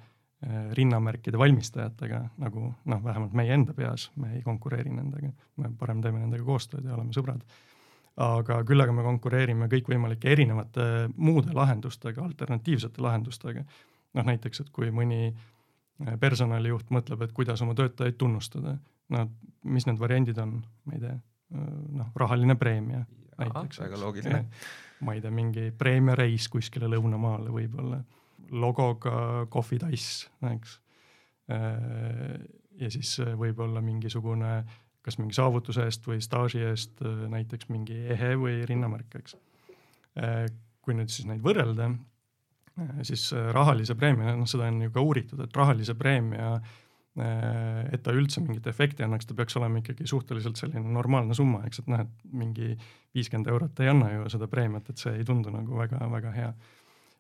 [0.78, 5.32] rinnamärkide valmistajatega, nagu noh, vähemalt meie enda peas, me ei konkureeri nendega,
[5.62, 7.42] me parem teeme nendega koostööd ja oleme sõbrad.
[8.16, 13.66] aga küll aga me konkureerime kõikvõimalike erinevate muude lahendustega, alternatiivsete lahendustega.
[14.14, 18.78] noh näiteks, et kui mõni äh, personalijuht mõtleb, et kuidas oma töötajaid tunnustada,
[19.10, 19.30] no
[19.64, 21.16] mis need variandid on, ma ei tea,
[21.56, 21.70] äh,
[22.02, 23.06] noh, rahaline preemia
[23.38, 23.80] näiteks.
[23.80, 24.46] väga loogiline.
[25.00, 28.04] ma ei tea, mingi preemiareis kuskile lõunamaale võib-olla
[28.52, 30.80] logoga kohvitass, eks.
[31.52, 32.40] Äh,
[32.80, 34.58] ja siis äh, võib-olla mingisugune,
[35.06, 39.38] kas mingi saavutuse eest või staaži eest äh, näiteks mingi ehe või rinnamärk, eks.
[40.86, 41.90] kui nüüd siis neid võrrelda,
[43.04, 46.54] siis rahalise preemia, noh, seda on ju ka uuritud, et rahalise preemia
[47.16, 51.82] et ta üldse mingit efekti annaks, ta peaks olema ikkagi suhteliselt selline normaalne summa, eks,
[51.84, 52.74] et noh, et mingi
[53.16, 56.50] viiskümmend eurot ei anna ju seda preemiat, et see ei tundu nagu väga-väga hea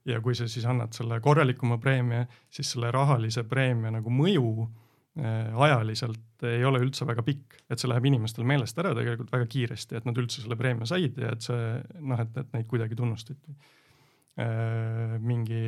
[0.05, 5.63] ja kui sa siis annad selle korralikuma preemia, siis selle rahalise preemia nagu mõju äh,
[5.67, 9.97] ajaliselt ei ole üldse väga pikk, et see läheb inimestel meelest ära tegelikult väga kiiresti,
[9.97, 13.55] et nad üldse selle preemia said ja et see noh, et, et neid kuidagi tunnustati
[14.41, 15.17] äh,.
[15.23, 15.63] mingi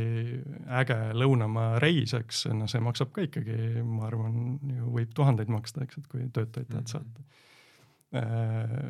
[0.82, 5.88] äge lõunamaa reis, eks, no see maksab ka ikkagi, ma arvan, ju võib tuhandeid maksta,
[5.88, 6.91] eks, et kui töötajaid tahad mhm.
[6.93, 8.89] saata äh,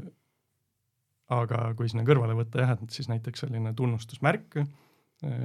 [1.34, 4.62] aga kui sinna kõrvale võtta jah, et siis näiteks selline tunnustusmärk,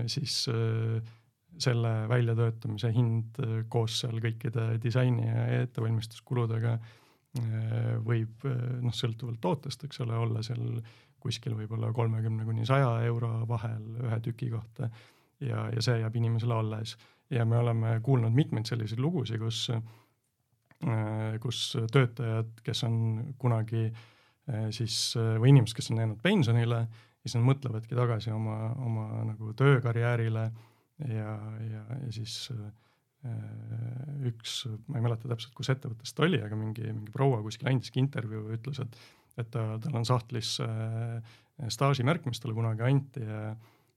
[0.06, 0.46] siis
[1.62, 3.38] selle väljatöötamise hind
[3.72, 6.74] koos seal kõikide disaini ja ettevalmistuskuludega
[8.04, 10.82] võib noh, sõltuvalt tootest, eks ole, olla seal
[11.22, 14.88] kuskil võib-olla kolmekümne kuni saja euro vahel ühe tüki kohta
[15.40, 16.96] ja, ja see jääb inimesele alles.
[17.30, 19.70] ja me oleme kuulnud mitmeid selliseid lugusid, kus,
[21.40, 21.60] kus
[21.92, 22.98] töötajad, kes on
[23.38, 23.86] kunagi
[24.74, 26.82] siis või inimesed, kes on jäänud pensionile,
[27.22, 30.44] siis nad mõtlevadki tagasi oma, oma nagu töökarjäärile
[31.08, 31.32] ja,
[31.70, 32.50] ja, ja siis
[34.26, 38.02] üks, ma ei mäleta täpselt, kus ettevõttest ta oli, aga mingi, mingi proua kuskil andiski
[38.02, 38.98] intervjuu ja ütles, et
[39.40, 41.36] et ta, tal on sahtlis äh,
[41.72, 43.52] staažimärk, mis talle kunagi anti ja,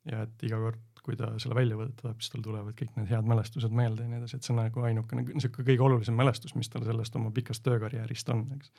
[0.09, 3.27] ja et iga kord, kui ta selle välja võtab, siis tal tulevad kõik need head
[3.29, 6.71] mälestused meelde ja nii edasi, et see on nagu ainukene niisugune kõige olulisem mälestus, mis
[6.71, 8.71] tal sellest oma pikast töökarjäärist on, eks.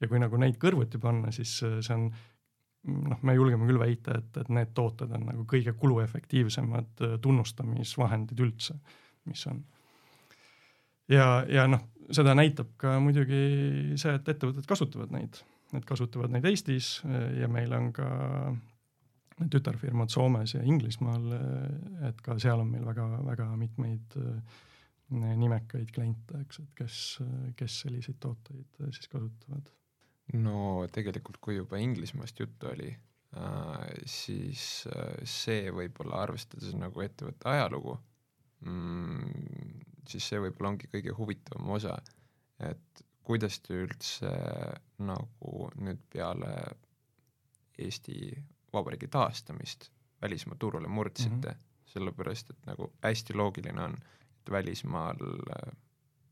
[0.00, 2.08] ja kui nagu neid kõrvuti panna, siis äh, see on
[2.86, 8.40] noh, me julgeme küll väita, et, et need tooted on nagu kõige kuluefektiivsemad äh, tunnustamisvahendid
[8.46, 8.78] üldse,
[9.30, 9.60] mis on.
[11.12, 11.82] ja, ja noh,
[12.14, 13.42] seda näitab ka muidugi
[13.98, 15.42] see, et ettevõtted kasutavad neid
[15.74, 18.06] Need kasutavad neid Eestis eh, ja meil on ka
[19.52, 24.18] tütarfirmad Soomes ja Inglismaal, eh, et ka seal on meil väga-väga mitmeid
[25.06, 26.94] nimekaid kliente, eks, et kes,
[27.58, 29.68] kes selliseid tooteid siis kasutavad.
[30.34, 34.86] No tegelikult, kui juba Inglismaast juttu oli äh,, siis
[35.22, 37.96] see võib-olla arvestades nagu ettevõtte ajalugu
[38.66, 41.96] mm,, siis see võib-olla ongi kõige huvitavam osa,
[42.58, 44.32] et kuidas te üldse
[45.02, 46.52] nagu nüüd peale
[47.78, 48.30] Eesti
[48.72, 49.90] Vabariigi taastamist
[50.22, 51.90] välismaa turule murdsite mm, -hmm.
[51.92, 53.96] sellepärast et nagu hästi loogiline on,
[54.40, 55.16] et välismaal
[55.56, 55.76] äh,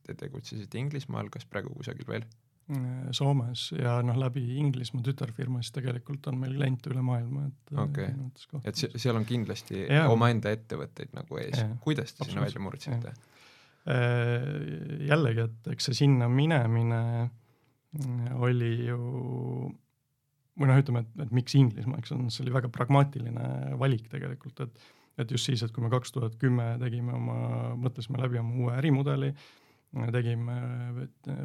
[0.07, 2.25] te tegutsesite Inglismaal, kas praegu kusagil veel?
[2.73, 7.75] Äh, Soomes ja noh, läbi Inglismaa tütarfirma, siis tegelikult on meil kliente üle maailma, et
[7.75, 8.63] äh, okay.
[8.65, 10.07] et seal on kindlasti ja.
[10.09, 13.15] omaenda ettevõtteid nagu ees, kuidas te sinna välja murdsite?
[13.85, 17.01] jällegi, et eks see sinna minemine
[18.41, 19.01] oli ju
[20.57, 24.65] või noh, ütleme, et, et miks Inglismaa, eks on, see oli väga pragmaatiline valik tegelikult,
[24.65, 24.87] et
[25.21, 27.37] et just siis, et kui me kaks tuhat kümme tegime oma,
[27.79, 29.29] mõtlesime läbi oma uue ärimudeli,
[30.15, 30.55] tegime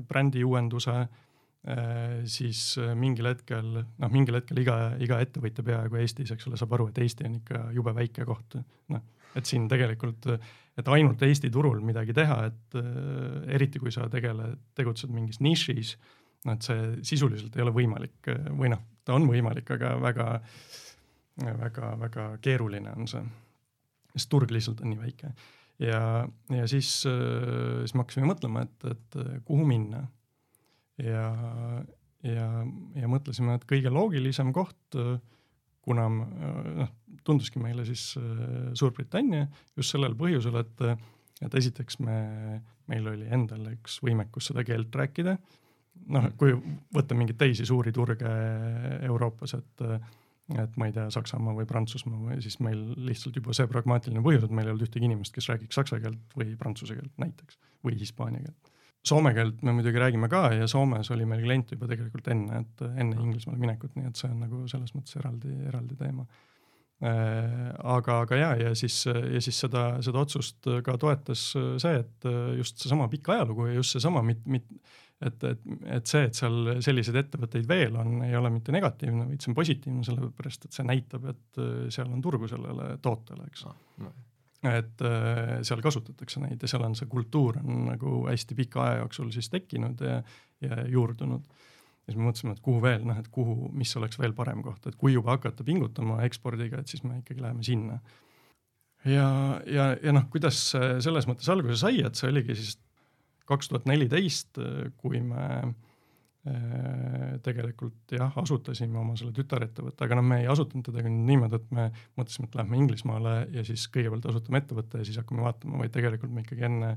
[0.08, 0.96] brändi uuenduse,
[2.30, 2.62] siis
[2.96, 7.02] mingil hetkel, noh, mingil hetkel iga, iga ettevõtja peaaegu Eestis, eks ole, saab aru, et
[7.04, 8.56] Eesti on ikka jube väike koht,
[8.94, 9.04] noh,
[9.36, 10.30] et siin tegelikult,
[10.80, 12.80] et ainult Eesti turul midagi teha, et
[13.52, 15.98] eriti kui sa tegele, tegutsed mingis nišis
[16.46, 20.28] noh, et see sisuliselt ei ole võimalik või noh, ta on võimalik, aga väga,
[21.46, 23.24] väga, väga keeruline on see,
[24.16, 25.34] sest turg lihtsalt on nii väike.
[25.84, 26.02] Ja,
[26.54, 30.06] ja siis, siis me hakkasime mõtlema, et, et kuhu minna.
[31.04, 31.28] ja,
[32.28, 32.48] ja,
[33.00, 35.00] ja mõtlesime, et kõige loogilisem koht,
[35.86, 36.92] kuna noh,
[37.26, 38.12] tunduski meile siis
[38.78, 40.84] Suurbritannia just sellel põhjusel, et,
[41.46, 42.20] et esiteks me,
[42.92, 45.38] meil oli endal üks võimekus seda keelt rääkida
[46.08, 46.54] noh, kui
[46.96, 48.30] võtta mingeid teisi suuri turge
[49.08, 49.84] Euroopas, et
[50.58, 54.48] et ma ei tea, Saksamaa või Prantsusmaa või siis meil lihtsalt juba see pragmaatiline põhjus,
[54.48, 58.00] et meil ei olnud ühtegi inimest, kes räägiks saksa keelt või prantsuse keelt näiteks või
[58.00, 58.74] hispaania keelt.
[59.06, 62.86] Soome keelt me muidugi räägime ka ja Soomes oli meil klient juba tegelikult enne, et
[62.90, 68.22] enne Inglismaale minekut, nii et see on nagu selles mõttes eraldi, eraldi teema äh, aga,
[68.26, 73.08] aga ja, ja siis, ja siis seda, seda otsust ka toetas see, et just seesama
[73.12, 74.68] pikk ajalugu ja just seesama mit-, mit-,
[75.20, 79.44] et, et, et see, et seal selliseid ettevõtteid veel on, ei ole mitte negatiivne, vaid
[79.44, 83.66] see on positiivne, sellepärast et see näitab, et äh, seal on turgu sellele tootele, eks
[83.68, 83.76] no,.
[84.06, 84.14] No.
[84.72, 89.04] et äh, seal kasutatakse neid ja seal on see kultuur on nagu hästi pika aja
[89.04, 90.22] jooksul siis tekkinud ja,
[90.64, 91.44] ja juurdunud.
[91.44, 94.88] ja siis me mõtlesime, et kuhu veel, noh, et kuhu, mis oleks veel parem koht,
[94.88, 98.00] et kui juba hakata pingutama ekspordiga, et siis me ikkagi läheme sinna
[99.04, 99.28] ja,
[99.68, 102.78] ja, ja noh, kuidas selles mõttes alguse sai, et see oligi siis
[103.50, 104.60] kaks tuhat neliteist,
[105.02, 111.04] kui me äh, tegelikult jah, asutasime oma selle tütarettevõtte, aga noh, me ei asutanud teda
[111.04, 111.88] niimoodi, et me
[112.20, 116.34] mõtlesime, et lähme Inglismaale ja siis kõigepealt asutame ettevõtte ja siis hakkame vaatama, vaid tegelikult
[116.34, 116.94] me ikkagi enne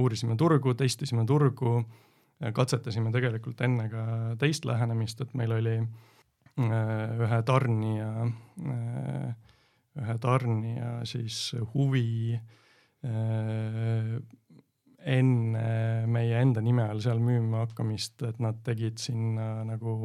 [0.00, 1.78] uurisime turgu, testisime turgu,
[2.54, 4.04] katsetasime tegelikult enne ka
[4.40, 8.10] teist lähenemist, et meil oli äh, ühe tarnija,
[8.74, 9.54] äh,
[10.02, 12.40] ühe tarnija siis huvi
[15.04, 15.64] enne
[16.10, 19.98] meie enda nime all seal müüma hakkamist, et nad tegid sinna nagu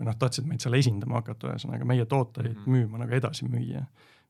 [0.00, 2.76] või noh, tahtsid meid seal esindama hakata, ühesõnaga meie tooteid mm -hmm.
[2.76, 3.84] müüma nagu edasi müüa.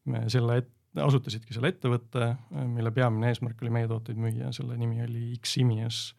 [0.04, 2.34] me selle et, asutasidki selle ettevõtte,
[2.66, 6.16] mille peamine eesmärk oli meie tooteid müüa, selle nimi oli Ximius.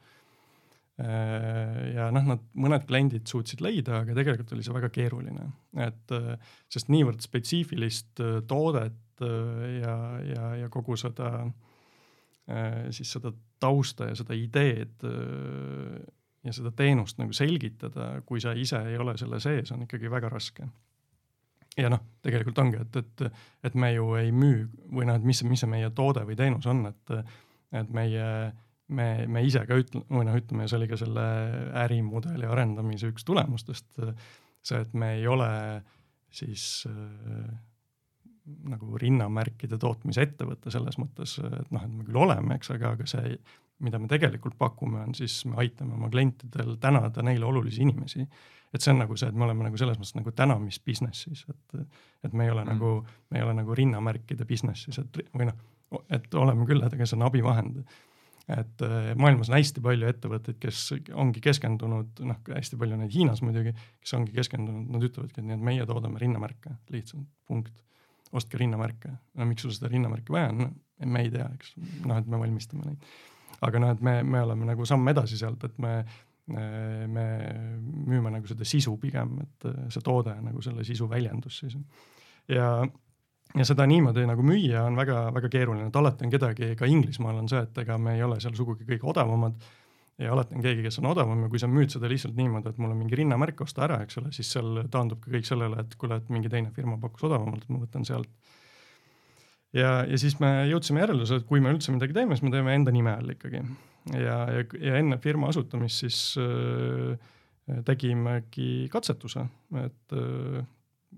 [1.95, 6.13] ja noh, nad, mõned kliendid suutsid leida, aga tegelikult oli see väga keeruline, et
[6.69, 9.23] sest niivõrd spetsiifilist toodet
[9.81, 11.51] ja, ja, ja kogu seda
[12.91, 15.06] siis seda tausta ja seda ideed
[16.41, 20.32] ja seda teenust nagu selgitada, kui sa ise ei ole selle sees, on ikkagi väga
[20.32, 20.65] raske.
[21.80, 25.39] Ja noh, tegelikult ongi, et, et, et me ju ei müü või noh, et mis,
[25.47, 27.13] mis see meie toode või teenus on, et,
[27.80, 28.26] et meie,
[28.91, 31.26] me, me ise ka ütle-, või noh, ütleme, see oli ka selle
[31.86, 33.88] ärimudeli arendamise üks tulemustest,
[34.65, 35.52] see, et me ei ole
[36.32, 37.47] siis äh,
[38.45, 43.06] nagu rinnamärkide tootmise ettevõte selles mõttes, et noh, et me küll oleme, eks, aga, aga
[43.10, 43.36] see,
[43.86, 48.25] mida me tegelikult pakume, on siis me aitame oma klientidel tänada neile olulisi inimesi
[48.73, 51.82] et see on nagu see, et me oleme nagu selles mõttes nagu tänamis business'is, et,
[52.27, 52.71] et me ei ole mm.
[52.71, 52.93] nagu,
[53.32, 55.60] me ei ole nagu rinnamärkide business'is, et või noh,
[56.13, 57.84] et oleme küll, aga see on abivahend.
[58.51, 63.43] et äh, maailmas on hästi palju ettevõtteid, kes ongi keskendunud, noh, hästi palju neid Hiinas
[63.45, 67.75] muidugi, kes ongi keskendunud, nad ütlevadki, et nii, et meie toodame rinnamärke, lihtsalt punkt.
[68.31, 70.71] Ostke rinnamärke, no miks sul seda rinnamärki vaja on,
[71.05, 73.07] me ei tea, eks, noh, et me valmistame neid.
[73.61, 75.95] aga noh, et me, me oleme nagu samm edasi sealt, et me
[76.51, 77.25] me
[78.07, 81.77] müüme nagu seda sisu pigem, et äh, see toode on nagu selle sisu väljendus siis.
[82.49, 82.65] ja,
[83.55, 87.49] ja seda niimoodi nagu müüa on väga-väga keeruline, et alati on kedagi, ka Inglismaal on
[87.51, 89.69] see, et ega me ei ole seal sugugi kõige odavamad.
[90.21, 92.79] Ja alati on keegi, kes on odavam ja kui sa müüd seda lihtsalt niimoodi, et
[92.81, 95.95] mul on mingi rinnamärk, osta ära, eks ole, siis seal taandub ka kõik sellele, et
[95.99, 98.29] kuule, et mingi teine firma pakkus odavamalt, et ma võtan sealt.
[99.75, 102.75] Ja, ja siis me jõudsime järeldusele, et kui me üldse midagi teeme, siis me teeme
[102.75, 103.63] enda nime all ikkagi.
[104.12, 107.15] Ja, ja, ja enne firma asutamist siis äh,
[107.88, 109.45] tegimegi katsetuse,
[109.79, 110.62] et äh,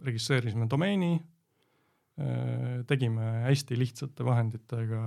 [0.04, 5.04] registreerisime domeeni äh,, tegime hästi lihtsate vahenditega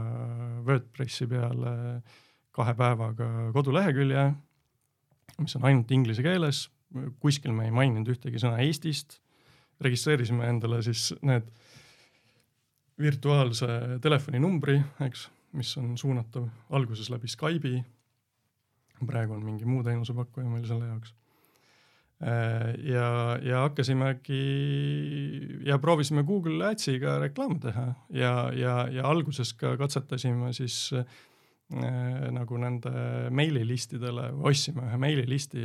[0.66, 1.74] Wordpressi peale
[2.56, 4.24] kahe päevaga kodulehekülje,
[5.38, 6.66] mis on ainult inglise keeles,
[7.20, 9.18] kuskil me ei maininud ühtegi sõna Eestist,
[9.84, 11.48] registreerisime endale siis need
[12.96, 17.84] virtuaalse telefoninumbri, eks mis on suunatav alguses läbi Skype'i.
[19.06, 21.14] praegu on mingi muu teenusepakkuja meil selle jaoks.
[22.24, 24.40] Äh, ja, ja hakkasimegi
[25.66, 30.94] ja proovisime Google Adsiga reklaame teha ja, ja, ja alguses ka katsetasime siis
[31.66, 32.90] nagu nende
[33.34, 35.64] meililistidele, ostsime ühe meililisti,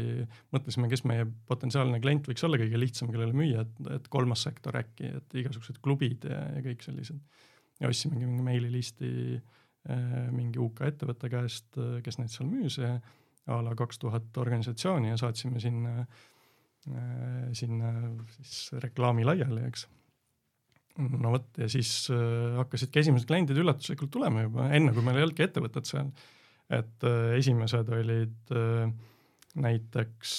[0.49, 4.79] mõtlesime, kes meie potentsiaalne klient võiks olla kõige lihtsam, kellele müüa, et, et kolmas sektor
[4.79, 7.21] äkki, et igasugused klubid ja, ja kõik sellised.
[7.83, 12.75] ja ostsimegi mingi meililisti äh, Äh, mingi UK ettevõtte käest, äh, kes neid seal müüs
[12.77, 12.99] ja
[13.49, 16.03] a la kaks tuhat organisatsiooni ja saatsime sinna,
[16.85, 17.89] äh, sinna
[18.35, 19.87] siis reklaami laiali, eks.
[20.99, 22.09] No vot, ja siis
[22.57, 26.11] hakkasidki esimesed kliendid üllatuslikult tulema juba, enne kui meil ei olnudki ettevõtet seal.
[26.71, 27.05] et
[27.37, 28.53] esimesed olid
[29.61, 30.35] näiteks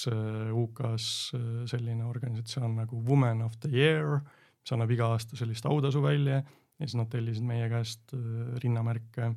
[0.57, 1.35] UK-s
[1.73, 4.21] selline organisatsioon nagu Women of the Year,
[4.63, 6.43] mis annab iga aasta sellist autasu välja
[6.83, 8.21] ja siis nad tellisid meie käest äh,
[8.63, 9.33] rinnamärke.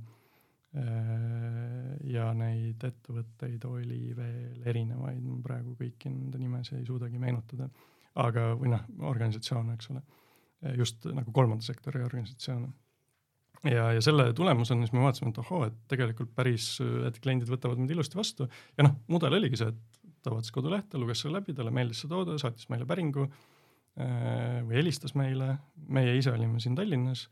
[0.76, 7.70] Äh, ja neid ettevõtteid oli veel erinevaid, ma praegu kõiki nende nimesid ei suudagi meenutada.
[8.16, 10.02] aga, või noh, organisatsioone, eks ole,
[10.78, 12.72] just nagu kolmanda sektori organisatsioone.
[13.66, 16.76] Ja, ja selle tulemusena siis me vaatasime, et ohoo, et tegelikult päris,
[17.08, 18.46] et kliendid võtavad meid ilusti vastu.
[18.78, 22.12] Ja noh, mudel oligi see, et ta vaatas kodulehte, luges selle läbi, talle meeldis see
[22.12, 25.56] toode, saatis meile päringu äh, või helistas meile,
[25.98, 27.28] meie ise olime siin Tallinnas,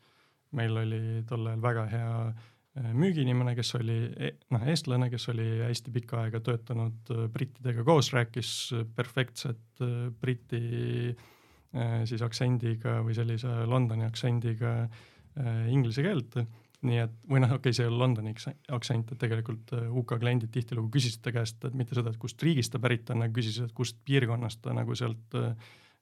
[0.57, 5.47] meil oli tol ajal väga hea äh, müügiinimene, kes oli e-, noh, eestlane, kes oli
[5.63, 8.55] hästi pikka aega töötanud äh, brittidega koos, rääkis
[8.97, 9.85] perfektset
[10.21, 11.13] briti
[12.05, 14.73] siis aktsendiga või sellise Londoni aktsendiga
[15.73, 16.35] inglise keelt
[16.85, 18.33] nii et, või noh, okei okay,, see ei ole Londoni
[18.75, 22.75] aktsent, et tegelikult UK kliendid tihtilugu küsisid ta käest, et mitte seda, et kust riigist
[22.75, 25.55] ta pärit on, aga küsisid, et kust piirkonnast ta nagu sealt äh,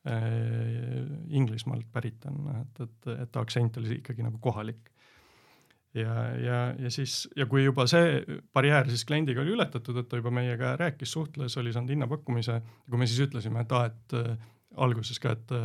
[0.08, 4.90] Äh, Inglismaalt pärit on, noh et, et, et aktsent oli ikkagi nagu kohalik.
[5.94, 10.18] ja, ja, ja siis ja kui juba see barjäär siis kliendiga oli ületatud, et ta
[10.18, 12.58] juba meiega rääkis, suhtles, oli saanud hinnapakkumise,
[12.90, 15.56] kui me siis ütlesime, et aa, et äh, alguses ka, et,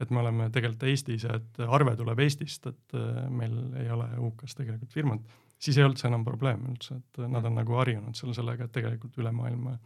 [0.00, 4.08] et me oleme tegelikult Eestis ja et arve tuleb Eestist, et äh, meil ei ole
[4.30, 8.16] UK-s tegelikult firmat, siis ei olnud see enam probleem üldse, et nad on nagu harjunud
[8.18, 9.76] seal sellega, et tegelikult üle maailma,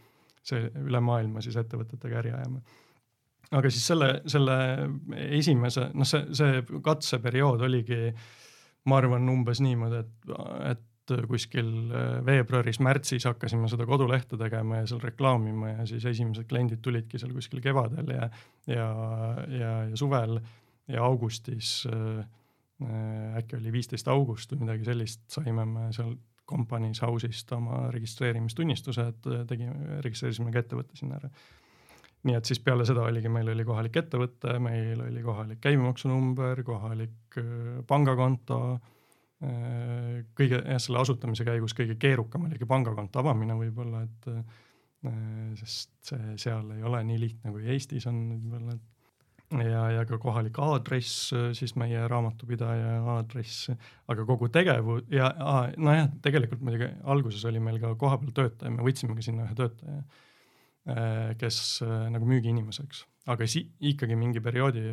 [0.45, 2.65] see üle maailma siis ettevõtetega äri ajame
[3.55, 4.57] aga siis selle, selle
[5.37, 8.09] esimese, noh, see, see katseperiood oligi,
[8.91, 10.35] ma arvan, umbes niimoodi, et,
[10.73, 10.83] et
[11.29, 11.71] kuskil
[12.25, 17.61] veebruaris-märtsis hakkasime seda kodulehte tegema ja seal reklaamima ja siis esimesed kliendid tulidki seal kuskil
[17.65, 18.31] kevadel ja,
[18.71, 18.89] ja,
[19.53, 20.39] ja, ja suvel
[20.89, 22.25] ja augustis äh,
[23.39, 26.17] äkki oli viisteist august või midagi sellist, saime me seal
[26.49, 31.31] Companies House'ist oma registreerimistunnistuse, et tegime, registreerisime ka ettevõtte sinna ära.
[32.25, 37.39] nii et siis peale seda oligi, meil oli kohalik ettevõte, meil oli kohalik käibemaksunumber, kohalik
[37.87, 38.59] pangakonto
[40.39, 44.31] kõige, jah, selle asutamise käigus kõige keerukam oligi pangakonto avamine võib-olla, et
[45.61, 48.95] sest see seal ei ole nii lihtne kui Eestis on võib-olla, et
[49.63, 53.71] ja, ja ka kohalik aadress, siis meie raamatupidaja aadress,
[54.11, 55.31] aga kogu tegevus ja
[55.77, 60.03] nojah, tegelikult muidugi alguses oli meil ka kohapeal töötaja, me võtsimegi sinna ühe töötaja,
[61.41, 64.85] kes nagu müügiinimeseks, aga si-, ikkagi mingi perioodi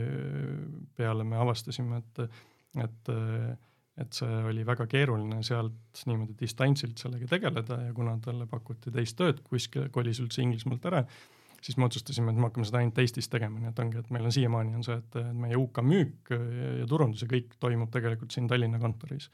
[1.00, 2.42] peale me avastasime, et,
[2.86, 3.14] et
[4.02, 9.18] et see oli väga keeruline sealt niimoodi distantsilt sellega tegeleda ja kuna talle pakuti teist
[9.20, 11.04] tööd, kuskil kolis üldse Inglismaalt ära,
[11.62, 14.28] siis me otsustasime, et me hakkame seda ainult Eestis tegema, nii et ongi, et meil
[14.28, 16.42] on siiamaani on see, et meie UK müük ja,
[16.82, 19.30] ja turundus ja kõik toimub tegelikult siin Tallinna kontoris.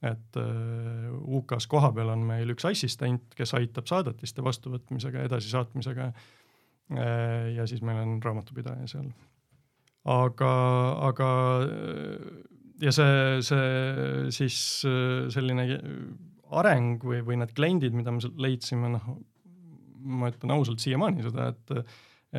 [0.00, 1.08] et uh,
[1.38, 7.02] UK-s kohapeal on meil üks assistent, kes aitab saadetiste vastuvõtmisega, edasisaatmisega uh,.
[7.56, 9.10] ja siis meil on raamatupidaja seal.
[10.04, 10.54] aga,
[11.08, 11.28] aga
[12.80, 14.60] ja see, see siis
[15.34, 15.66] selline
[16.50, 19.10] areng või, või need kliendid, mida me leidsime, noh
[20.04, 21.74] ma ütlen ausalt siiamaani seda, et,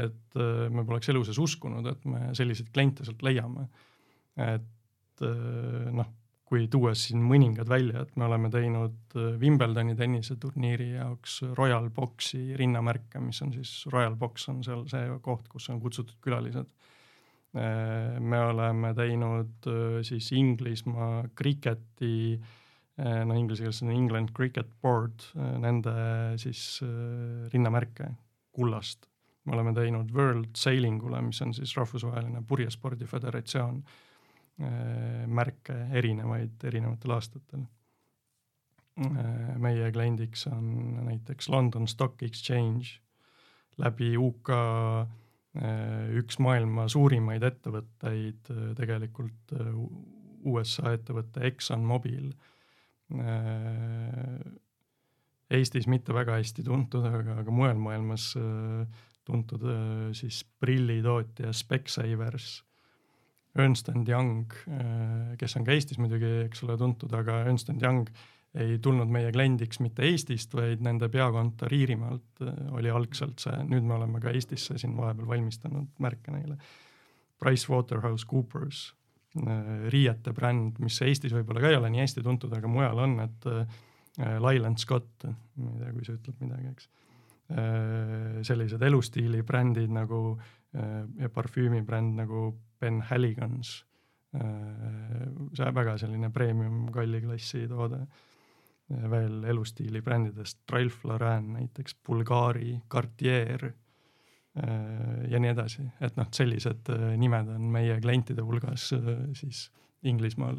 [0.06, 3.68] et äh, me poleks elu sees uskunud, et me selliseid kliente sealt leiame.
[4.42, 6.10] et äh, noh,
[6.52, 12.58] kui tuues siin mõningad välja, et me oleme teinud äh, Wimbledoni tenniseturniiri jaoks Royal Boxi
[12.60, 16.72] rinnamärke, mis on siis, Royal Box on seal see koht, kus on kutsutud külalised.
[17.52, 19.66] Me oleme teinud
[20.08, 22.62] siis Inglismaa kriketi äh,
[23.00, 25.24] no inglise keeles on England Cricket Board,
[25.60, 25.94] nende
[26.42, 26.82] siis
[27.54, 28.12] rinnamärke
[28.52, 29.08] kullast.
[29.46, 33.80] me oleme teinud World Sailingule, mis on siis rahvusvaheline purjespordi föderatsioon,
[35.28, 37.64] märke erinevaid, erinevatel aastatel.
[39.58, 40.68] meie kliendiks on
[41.08, 43.00] näiteks London Stock Exchange,
[43.78, 44.52] läbi UK
[46.16, 48.48] üks maailma suurimaid ettevõtteid,
[48.78, 49.52] tegelikult
[50.48, 52.30] USA ettevõte Exxon Mobil
[53.20, 54.40] Äh,
[55.52, 62.62] Eestis mitte väga hästi tuntud, aga, aga mujal maailmas äh, tuntud äh, siis prillitootja Specsavers,
[63.52, 64.46] Ernst and Young,
[65.36, 68.06] kes on ka Eestis muidugi, eks ole, tuntud, aga Ernst and Young
[68.56, 72.42] ei tulnud meie kliendiks mitte Eestist, vaid nende peakontor Iirimaalt
[72.76, 76.58] oli algselt see, nüüd me oleme ka Eestisse siin vahepeal valmistanud märke neile.
[77.42, 78.90] PricewaterhouseCoopers
[79.32, 83.14] Äh, riiete bränd, mis Eestis võib-olla ka ei ole nii hästi tuntud, aga mujal on,
[83.24, 83.78] et äh,
[84.44, 86.90] Lyland Scott, ma ei tea, kui see ütleb midagi, eks.
[88.48, 90.38] Sellised elustiili brändid nagu
[90.72, 92.46] ja parfüümibränd nagu
[92.80, 93.74] Ben Halligans.
[94.32, 98.06] see väga selline premium kalli klassi toode.
[99.12, 103.72] Veel elustiili brändidest Ralph Lauren näiteks, Bulgari, Cartier
[104.52, 109.70] Äh, ja nii edasi, et noh, sellised äh, nimed on meie klientide hulgas äh, siis
[110.04, 110.58] Inglismaal.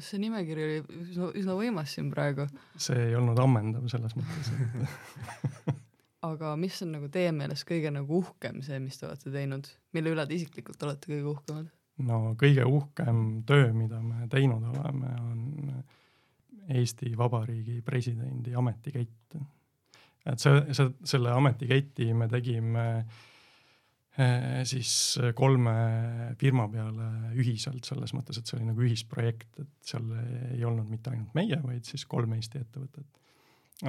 [0.00, 2.48] see nimekiri oli üsna, üsna võimas siin praegu.
[2.74, 4.50] see ei olnud ammendav selles mõttes,
[6.32, 10.16] aga mis on nagu teie meelest kõige nagu uhkem see, mis te olete teinud, mille
[10.16, 11.70] üle te isiklikult olete kõige uhkemad?
[12.10, 15.86] no kõige uhkem töö, mida me teinud oleme, on
[16.68, 19.36] Eesti Vabariigi presidendi ametikett
[20.26, 22.84] et see, see, selle ametiketi me tegime
[24.16, 24.92] eh, siis
[25.38, 25.74] kolme
[26.40, 27.08] firma peale
[27.40, 30.12] ühiselt, selles mõttes, et see oli nagu ühisprojekt, et seal
[30.52, 33.22] ei olnud mitte ainult meie, vaid siis kolm Eesti ettevõtet.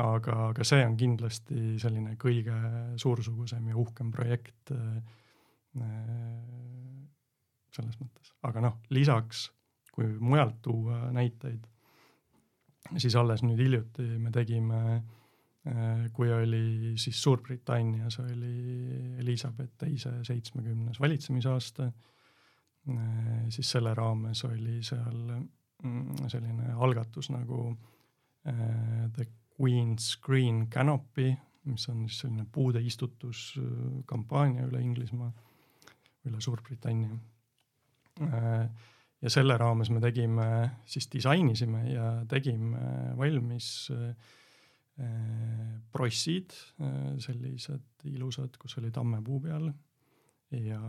[0.01, 2.55] aga, aga see on kindlasti selline kõige
[3.01, 5.19] suursugusem ja uhkem projekt eh,
[7.73, 9.47] selles mõttes, aga noh, lisaks
[9.93, 11.67] kui mujalt tuua näiteid,
[12.97, 20.99] siis alles nüüd hiljuti me tegime äh, kui oli siis Suurbritannias oli Elizabeth teise seitsmekümnes
[20.99, 21.87] valitsemisaasta,
[22.89, 25.21] äh, siis selle raames oli seal
[25.83, 27.69] mm, selline algatus nagu
[28.47, 29.27] äh, The
[29.61, 31.33] Queen's Green Canopy,
[31.69, 35.31] mis on siis selline puude istutuskampaania üle Inglismaa,
[36.27, 37.09] üle Suurbritannia.
[39.23, 40.45] Ja selle raames me tegime,
[40.89, 44.13] siis disainisime ja tegime valmis äh,
[45.93, 46.51] prossid,
[46.83, 49.65] äh, sellised ilusad, kus oli tammepuu peal
[50.51, 50.81] ja,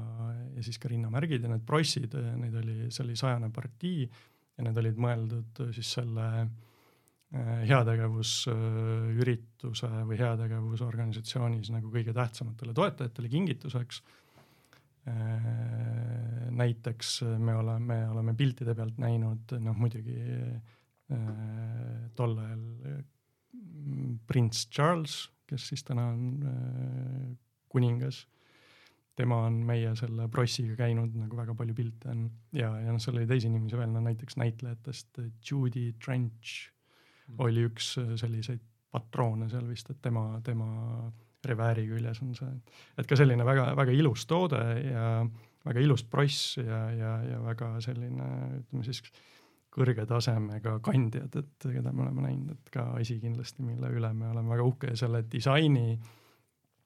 [0.57, 4.61] ja siis ka rinnamärgid ja need prossid, äh, neid oli, see oli sajane partii ja
[4.67, 6.27] need olid mõeldud siis selle
[7.35, 13.97] heategevusürituse või heategevusorganisatsioonis nagu kõige tähtsamatele toetajatele kingituseks.
[16.55, 20.17] Näiteks me oleme, oleme piltide pealt näinud, noh muidugi
[22.17, 23.03] tol ajal
[24.27, 27.35] prints Charles, kes siis täna on äh,
[27.69, 28.27] kuningas.
[29.15, 33.21] tema on meie selle prossiga käinud, nagu väga palju pilte on ja, ja noh, seal
[33.21, 36.73] oli teisi inimesi veel, no näiteks näitlejatest Judy Trench
[37.29, 37.37] mm.
[37.47, 40.67] oli üks selliseid patroone seal vist, et tema, tema
[41.51, 42.51] revääri küljes on see,
[42.99, 45.07] et ka selline väga-väga ilus toode ja
[45.65, 48.29] väga ilus pross ja, ja, ja väga selline,
[48.61, 49.01] ütleme siis
[49.75, 54.29] kõrge tasemega kandjad, et keda me oleme näinud, et ka asi kindlasti, mille üle me
[54.31, 55.97] oleme väga uhke ja selle disaini,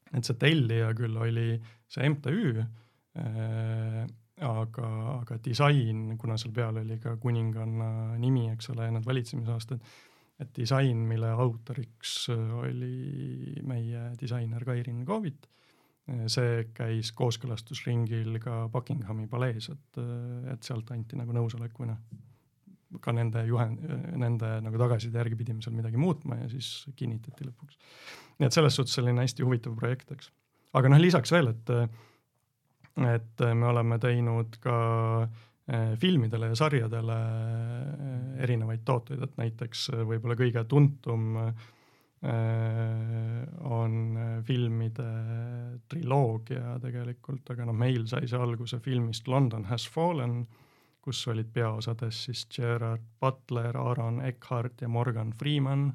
[0.09, 1.51] et see tellija küll oli
[1.91, 4.07] see MTÜ äh,,
[4.47, 4.89] aga,
[5.19, 9.83] aga disain, kuna seal peal oli ka kuninganna nimi, eks ole, ja need valitsemisaastad,
[10.39, 15.49] et disain, mille autoriks oli meie disainer Kairin Koovit,
[16.31, 20.01] see käis kooskõlastusringil ka Buckinghami palees, et,
[20.53, 21.99] et sealt anti nagu nõusolek või noh,
[23.05, 23.83] ka nende juhend,
[24.17, 27.77] nende nagu tagasiside järgi pidime seal midagi muutma ja siis kinnitati lõpuks.
[28.39, 30.31] nii et selles suhtes selline hästi huvitav projekt, eks.
[30.79, 31.75] aga noh, lisaks veel, et,
[33.11, 34.79] et me oleme teinud ka
[35.27, 35.45] eh,
[36.01, 41.43] filmidele ja sarjadele eh, erinevaid tooteid, et näiteks eh, võib-olla kõige tuntum
[42.19, 43.93] on
[44.43, 45.05] filmide
[45.87, 50.41] triloogia tegelikult, aga noh, meil sai see alguse filmist London has fallen
[51.09, 55.93] kus olid peaosades siis Gerard Butler, Aaron Eckhart ja Morgan Freeman.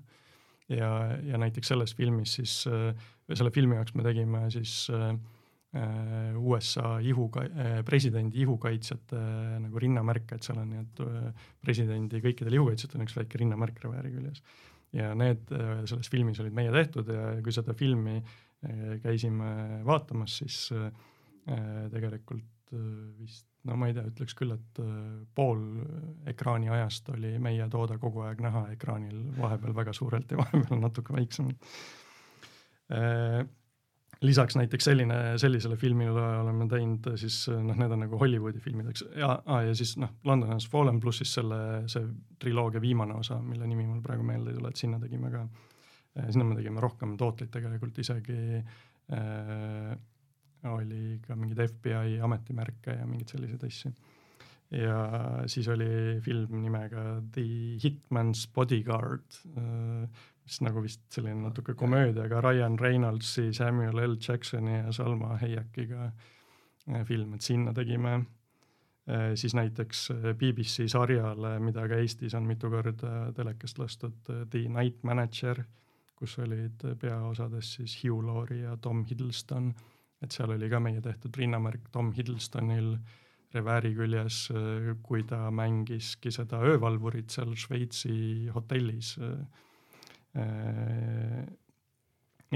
[0.70, 2.64] ja, ja näiteks selles filmis siis,
[3.34, 5.12] selle filmi jaoks me tegime siis äh,
[5.74, 7.24] USA ihu,
[7.86, 9.22] presidendi ihukaitsjate
[9.64, 11.00] nagu rinnamärke, et seal on nii, et
[11.66, 14.44] presidendi kõikidel ihukaitsjatel on üks väike rinnamärk revääri küljes.
[14.94, 15.50] ja need
[15.90, 18.20] selles filmis olid meie tehtud ja kui seda filmi
[19.02, 20.60] käisime vaatamas, siis
[21.96, 22.78] tegelikult
[23.18, 24.94] vist no ma ei tea, ütleks küll, et äh,
[25.36, 25.64] pool
[26.30, 31.16] ekraani ajast oli meie toode kogu aeg näha ekraanil, vahepeal väga suurelt ja vahepeal natuke
[31.16, 31.70] väiksemalt.
[34.14, 38.90] Äh, lisaks näiteks selline, sellisele filmile oleme teinud siis noh, need on nagu Hollywoodi filmid,
[38.94, 41.60] eks, ja ah,, ja siis noh, London has fallen pluss siis selle,
[41.92, 42.08] see
[42.42, 45.44] triloogia viimane osa, mille nimi mul praegu meelde ei tule, et sinna tegime ka,
[46.20, 49.94] äh, sinna me tegime rohkem tooteid tegelikult isegi äh,
[50.72, 53.92] oli ka mingeid FBI ametimärke ja mingeid selliseid asju.
[54.80, 55.00] ja
[55.52, 57.44] siis oli film nimega The
[57.84, 59.28] Hitman's Bodyguard,
[60.44, 67.06] mis nagu vist selline natuke komöödiaga Ryan Reynoldsi, Samuel L Jacksoni ja Salma Hayekiga äh,
[67.06, 72.70] film, et sinna tegime äh, siis näiteks äh, BBC sarjale, mida ka Eestis on mitu
[72.70, 75.64] korda telekast lastud, The Night Manager,
[76.16, 79.74] kus olid peaosades siis Hugh Laurie ja Tom Hiddleston
[80.24, 82.96] et seal oli ka meie tehtud rinnamärk Tom Hiddlestonil
[83.54, 84.48] revääri küljes,
[85.06, 89.14] kui ta mängiski seda öövalvurit seal Šveitsi hotellis.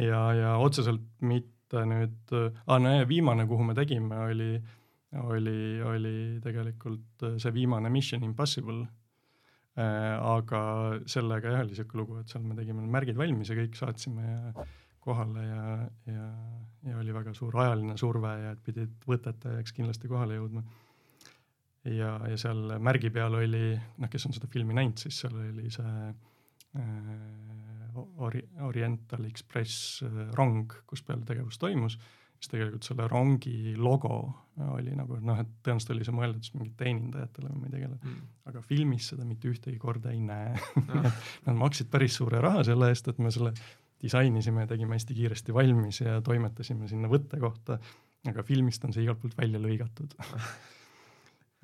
[0.01, 4.51] Ja, ja otseselt mitte nüüd ah,, no ja viimane, kuhu me tegime, oli,
[5.23, 8.85] oli, oli tegelikult see viimane Mission Impossible
[9.77, 10.59] aga
[11.05, 14.65] sellega jah, oli sihuke lugu, et seal me tegime märgid valmis ja kõik saatsime ja
[15.07, 15.61] kohale ja,
[16.11, 16.25] ja,
[16.89, 20.63] ja oli väga suur ajaline surve ja et pidid võtetajaks kindlasti kohale jõudma.
[21.87, 25.69] ja, ja seal märgi peal oli, noh, kes on seda filmi näinud, siis seal oli
[25.71, 27.46] see äh,
[27.97, 31.97] Ori-, Oriental Express äh, rong, kus peal tegevus toimus,
[32.37, 34.19] siis tegelikult selle rongi logo
[34.73, 37.97] oli nagu noh, et tõenäoliselt oli see mõeldud siis mingit teenindajatele või kellele.
[37.97, 40.53] Mm., aga filmis seda mitte ühtegi korda ei näe.
[41.47, 43.53] Nad maksid päris suure raha selle eest, et me selle
[44.01, 47.79] disainisime ja tegime hästi kiiresti valmis ja toimetasime sinna võttekohta,
[48.29, 50.17] aga filmist on see igalt poolt välja lõigatud.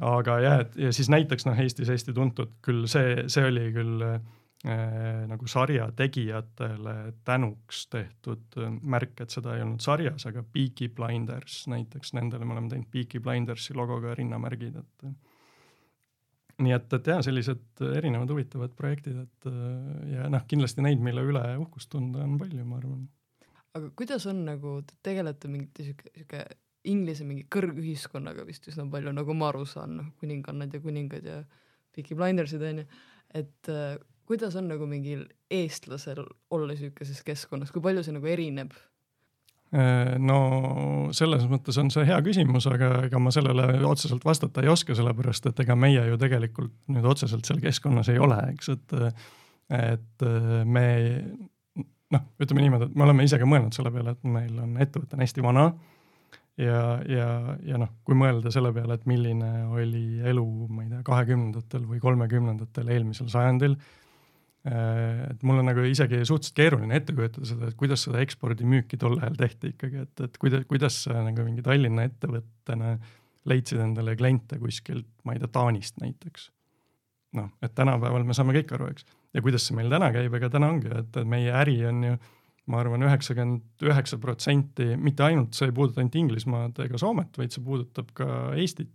[0.03, 4.01] Aga jah, et ja siis näiteks noh, Eestis hästi tuntud küll see, see oli küll
[4.01, 4.15] äh,
[4.64, 6.95] nagu sarja tegijatele
[7.28, 12.55] tänuks tehtud äh, märk, et seda ei olnud sarjas, aga Peaky Blinders näiteks, nendele me
[12.55, 15.18] oleme teinud Peaky Blindersi logoga rinnamärgid, et äh,
[16.64, 19.49] nii et, et jah, sellised erinevad huvitavad projektid, et
[20.14, 23.03] ja noh, kindlasti neid, mille üle uhkust tunda on palju, ma arvan.
[23.74, 26.45] aga kuidas on nagu, te tegelete mingite sihuke, sihuke
[26.88, 31.41] Inglise mingi kõrgühiskonnaga vist üsna palju, nagu ma aru saan, noh, kuningannad ja kuningad ja
[31.95, 32.88] Peaky Blindersid onju,
[33.39, 33.95] et äh,
[34.30, 38.74] kuidas on nagu mingil eestlasel olla sihukeses keskkonnas, kui palju see nagu erineb?
[39.74, 40.39] Äh, no
[41.17, 45.49] selles mõttes on see hea küsimus, aga ega ma sellele otseselt vastata ei oska, sellepärast
[45.49, 48.99] et ega meie ju tegelikult nüüd otseselt seal keskkonnas ei ole, eks, et,
[49.80, 50.28] et
[50.69, 50.86] me
[52.13, 55.17] noh, ütleme niimoodi, et me oleme ise ka mõelnud selle peale, et meil on ettevõte
[55.17, 55.65] on hästi vana
[56.59, 57.28] ja, ja,
[57.65, 62.01] ja noh, kui mõelda selle peale, et milline oli elu, ma ei tea, kahekümnendatel või
[62.03, 63.78] kolmekümnendatel eelmisel sajandil
[64.64, 69.18] et mul on nagu isegi suhteliselt keeruline ette kujutada seda, et kuidas seda ekspordimüüki tol
[69.20, 72.93] ajal tehti ikkagi, et, et kuidas, kuidas sa nagu mingi Tallinna ettevõttena
[73.51, 76.47] leidsid endale kliente kuskilt, ma ei tea, Taanist näiteks.
[77.36, 79.07] noh, et tänapäeval me saame kõik aru, eks.
[79.34, 82.18] ja kuidas see meil täna käib, ega täna ongi, et meie äri on ju
[82.72, 87.51] ma arvan, üheksakümmend üheksa protsenti, mitte ainult, see ei puuduta ainult Inglismaad ega Soomet, vaid
[87.51, 88.93] see puudutab ka Eestit.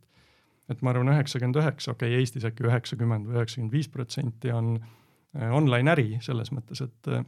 [0.72, 4.78] et ma arvan, üheksakümmend üheksa, okei okay,, Eestis äkki üheksakümmend või üheksakümmend viis protsenti on
[4.78, 4.88] äh,
[5.36, 7.24] online äri selles mõttes, et äh,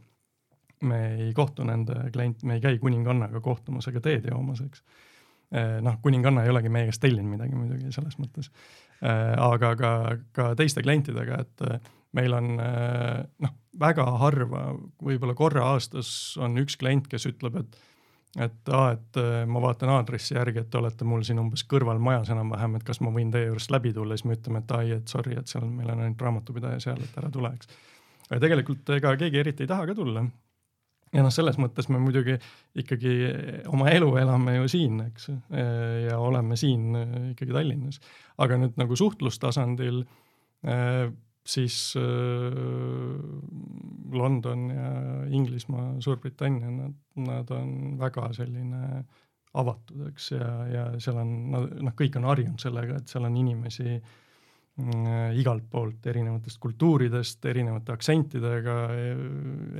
[0.87, 4.83] me ei kohtu nende klient, me ei käi kuningannaga kohtumas ega teed joomas, eks.
[5.53, 8.51] Äh, noh, kuninganna ei olegi meie käest tellinud midagi muidugi selles mõttes.
[9.01, 9.91] aga ka,
[10.31, 11.61] ka teiste klientidega, et
[12.13, 14.59] meil on noh, väga harva,
[15.01, 17.79] võib-olla korra aastas on üks klient, kes ütleb, et
[18.39, 19.17] et aa, et
[19.49, 23.01] ma vaatan aadressi järgi, et te olete mul siin umbes kõrval majas enam-vähem, et kas
[23.03, 25.65] ma võin teie juurest läbi tulla, siis me ütleme, et ai, et sorry, et seal
[25.67, 27.67] meil on ainult raamatupidaja seal, et ära tule, eks.
[28.31, 30.23] Aga tegelikult ega keegi eriti ei taha ka tulla.
[31.11, 32.37] ja noh, selles mõttes me muidugi
[32.79, 33.15] ikkagi
[33.71, 35.27] oma elu elame ju siin, eks,
[36.07, 36.95] ja oleme siin
[37.33, 37.99] ikkagi Tallinnas.
[38.39, 40.05] aga nüüd nagu suhtlustasandil
[41.43, 42.03] siis äh,
[44.13, 44.91] London ja
[45.33, 49.03] Inglismaa, Suurbritannia, nad, nad on väga selline
[49.57, 53.97] avatud, eks, ja, ja seal on noh, kõik on harjunud sellega, et seal on inimesi
[53.97, 54.11] äh,
[55.35, 58.75] igalt poolt, erinevatest kultuuridest, erinevate aktsentidega,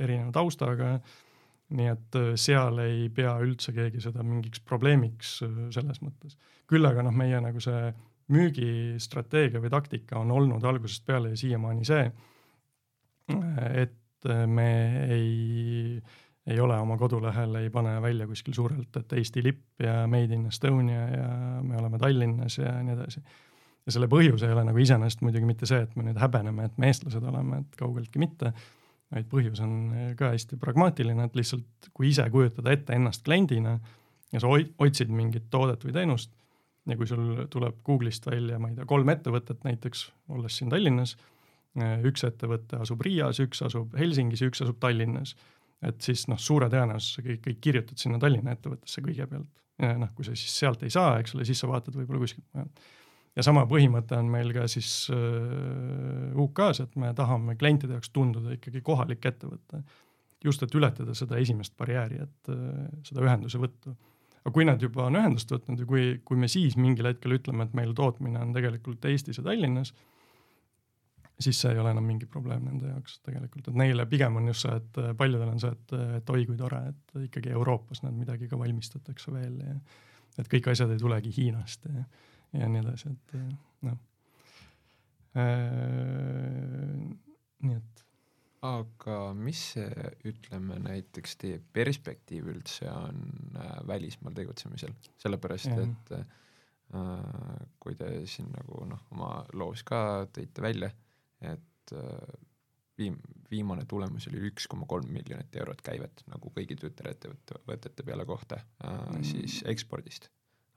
[0.04, 0.98] erineva taustaga.
[1.72, 6.36] nii et äh, seal ei pea üldse keegi seda mingiks probleemiks äh, selles mõttes.
[6.68, 7.92] küll aga noh, meie nagu see
[8.32, 12.04] müügistrateegia või taktika on olnud algusest peale ja siiamaani see,
[13.80, 14.68] et me
[15.08, 16.02] ei,
[16.46, 20.46] ei ole oma kodulehel, ei pane välja kuskil suurelt, et Eesti lipp ja Made in
[20.52, 21.28] Estonia ja
[21.64, 23.24] me oleme Tallinnas ja nii edasi.
[23.86, 26.78] Ja selle põhjus ei ole nagu iseenesest muidugi mitte see, et me nüüd häbeneme, et
[26.78, 28.52] me eestlased oleme, et kaugeltki mitte,
[29.12, 29.74] vaid põhjus on
[30.18, 33.78] ka hästi pragmaatiline, et lihtsalt kui ise kujutada ette ennast kliendina
[34.32, 36.32] ja sa otsid mingit toodet või teenust
[36.88, 41.14] ja kui sul tuleb Google'ist välja, ma ei tea, kolm ettevõtet näiteks, olles siin Tallinnas,
[42.08, 45.36] üks ettevõte asub Riias, üks asub Helsingis ja üks asub Tallinnas.
[45.82, 49.48] et siis noh, suure tõenäosusega kõik, kõik kirjutad sinna Tallinna ettevõttesse kõigepealt.
[49.82, 52.46] ja noh, kui sa siis sealt ei saa, eks ole, siis sa vaatad võib-olla kuskilt
[52.54, 52.84] mujalt.
[53.36, 58.56] Ja sama põhimõte on meil ka siis äh, UK-s, et me tahame klientide jaoks tunduda
[58.58, 59.82] ikkagi kohalik ettevõte.
[60.44, 63.94] just, et ületada seda esimest barjääri, et äh, seda ühenduse võttu
[64.42, 67.66] aga kui nad juba on ühendust võtnud ja kui, kui me siis mingil hetkel ütleme,
[67.66, 69.92] et meil tootmine on tegelikult Eestis ja Tallinnas,
[71.42, 74.66] siis see ei ole enam mingi probleem nende jaoks tegelikult, et neile pigem on just
[74.66, 78.50] see, et paljudel on see, et, et oi kui tore, et ikkagi Euroopas nad midagi
[78.50, 79.78] ka valmistatakse veel ja
[80.42, 82.04] et kõik asjad ei tulegi Hiinast ja,
[82.52, 83.36] ja nii edasi, et
[83.88, 83.98] noh.
[87.62, 87.92] nii et
[88.62, 93.18] aga mis see, ütleme näiteks teie perspektiiv üldse on
[93.58, 95.82] äh, välismaal tegutsemisel, sellepärast ja.
[95.82, 96.24] et äh,
[97.82, 100.92] kui te siin nagu noh, oma loos ka tõite välja,
[101.42, 102.38] et äh,
[102.98, 108.60] viim-, viimane tulemus oli üks koma kolm miljonit eurot käivet nagu kõigi tütarettevõtete peale kohta
[108.62, 109.24] äh, mm.
[109.26, 110.30] siis ekspordist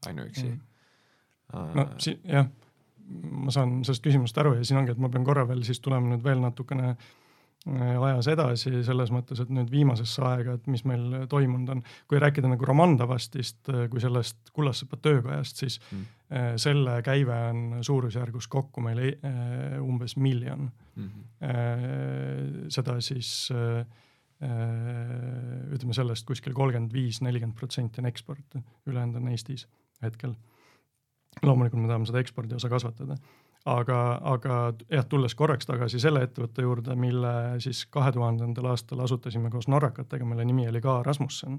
[0.09, 0.63] ainuüksi mm..
[1.53, 2.47] No siin jah,
[3.45, 6.09] ma saan sellest küsimusest aru ja siin ongi, et ma pean korra veel siis tulema
[6.09, 7.05] nüüd veel natukene äh,
[7.65, 11.79] Äh, ajas edasi selles mõttes, et nüüd viimasesse aega, et mis meil toimunud on.
[12.05, 16.05] kui rääkida nagu Romandavastist äh, kui sellest Kullassepa töökojast, siis mm.
[16.25, 18.99] Äh, selle käive on suurusjärgus kokku meil
[19.81, 21.09] umbes miljon mm.
[21.09, 22.69] -hmm.
[22.69, 23.51] seda siis
[24.41, 29.67] ütleme sellest kuskil kolmkümmend viis, nelikümmend protsenti on eksport, ülejäänud on Eestis
[30.01, 30.33] hetkel.
[31.43, 33.17] Loomulikult me tahame seda ekspordi osa kasvatada.
[33.65, 34.55] Aga, aga
[34.93, 37.31] jah, tulles korraks tagasi selle ettevõtte juurde, mille
[37.63, 41.57] siis kahe tuhandendal aastal asutasime koos norrakatega, mille nimi oli ka Rasmussen,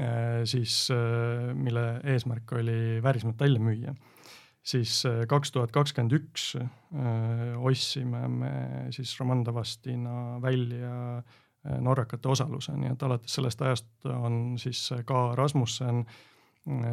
[0.00, 1.84] eh, siis eh, mille
[2.14, 3.92] eesmärk oli väärismetalle müüa
[4.68, 6.54] siis eh, kaks tuhat kakskümmend üks
[7.68, 8.54] ostsime me
[8.92, 11.22] siis Romandavastina välja
[11.84, 16.04] norrakate osaluse, nii et alates sellest ajast on siis ka Rasmussen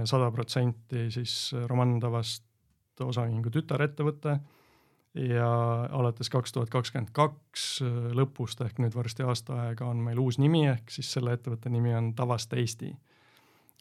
[0.08, 2.44] sada protsenti siis Romandavast
[3.04, 4.38] osaühingu tütarettevõte
[5.16, 5.50] ja
[5.96, 7.82] alates kaks tuhat kakskümmend kaks
[8.16, 11.94] lõpust ehk nüüd varsti aasta aega on meil uus nimi, ehk siis selle ettevõtte nimi
[11.96, 12.92] on Tavast Eesti.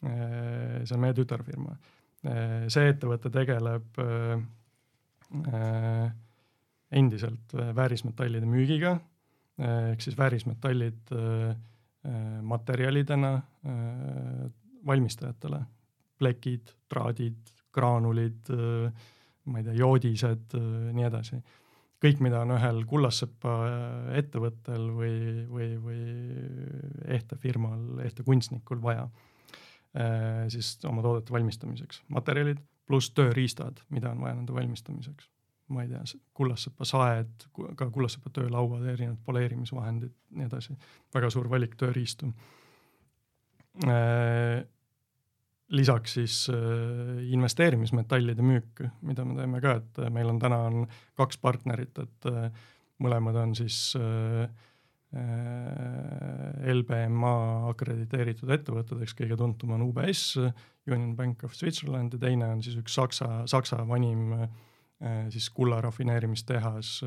[0.03, 1.75] See on meie tütarfirma.
[2.71, 3.99] See ettevõte tegeleb
[6.95, 8.95] endiselt väärismetallide müügiga
[9.59, 11.13] ehk siis väärismetallid
[12.45, 13.31] materjalidena
[14.85, 15.59] valmistajatele,
[16.19, 18.49] plekid, traadid, graanulid,
[19.45, 20.55] ma ei tea, joodised,
[20.95, 21.41] nii edasi.
[22.05, 23.53] kõik, mida on ühel kullassepa
[24.19, 26.01] ettevõttel või, või, või
[27.17, 29.07] ehte firmal, ehte kunstnikul vaja
[30.51, 35.29] siis oma toodete valmistamiseks, materjalid pluss tööriistad, mida on vaja nende valmistamiseks.
[35.73, 36.03] ma ei tea,
[36.37, 40.75] kullassepa saed, ka kullassepa töölauad, erinevad poleerimisvahendid, nii edasi,
[41.15, 42.29] väga suur valik tööriistu
[45.73, 50.85] lisaks siis äh, investeerimismetallide müük, mida me teeme ka, et äh, meil on täna on
[51.17, 52.49] kaks partnerit, et äh,
[53.01, 53.95] mõlemad on siis
[56.75, 57.35] LBMA
[57.69, 60.23] akrediteeritud ettevõtted, eks kõige tuntum on UBS,
[60.89, 64.33] Union Bank of Switzerland ja teine on siis üks Saksa, Saksa vanim
[65.31, 66.97] siis kulla rafineerimistehas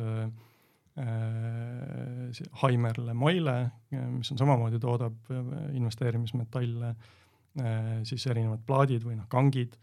[2.63, 3.59] Heimerle Moile,
[3.93, 5.29] mis on samamoodi toodab
[5.77, 6.95] investeerimismetalle
[8.07, 9.77] siis erinevad plaadid või noh, kangid.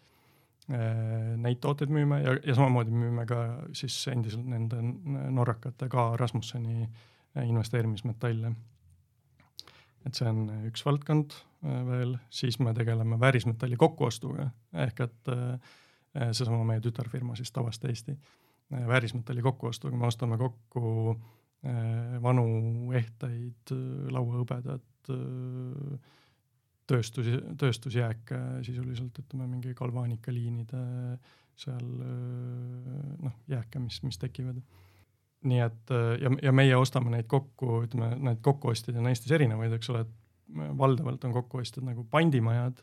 [0.66, 3.42] Äh, neid tooteid müüme ja, ja samamoodi müüme ka
[3.78, 4.80] siis endiselt nende
[5.30, 8.56] norrakate ka Rasmusseni äh, investeerimismetalle.
[10.06, 14.48] et see on üks valdkond veel, siis me tegeleme väärismetalli kokkuostuga
[14.86, 15.32] ehk et
[16.14, 18.14] seesama meie tütarfirma siis Tavast Eesti
[18.70, 21.16] väärismetalli kokkuostuga, me ostame kokku
[22.22, 22.46] vanu
[22.94, 23.74] ehteid,
[24.14, 25.10] lauahõbedat
[26.90, 27.28] tööstus,
[27.60, 30.82] tööstusjääke sisuliselt, ütleme mingi galvaanikaliinide
[31.56, 34.60] seal noh, jääke, mis, mis tekivad.
[35.46, 39.92] nii et ja, ja meie ostame neid kokku, ütleme, need kokkuostjad on Eestis erinevaid, eks
[39.94, 42.82] ole, et valdavalt on kokkuostjad nagu pandimajad,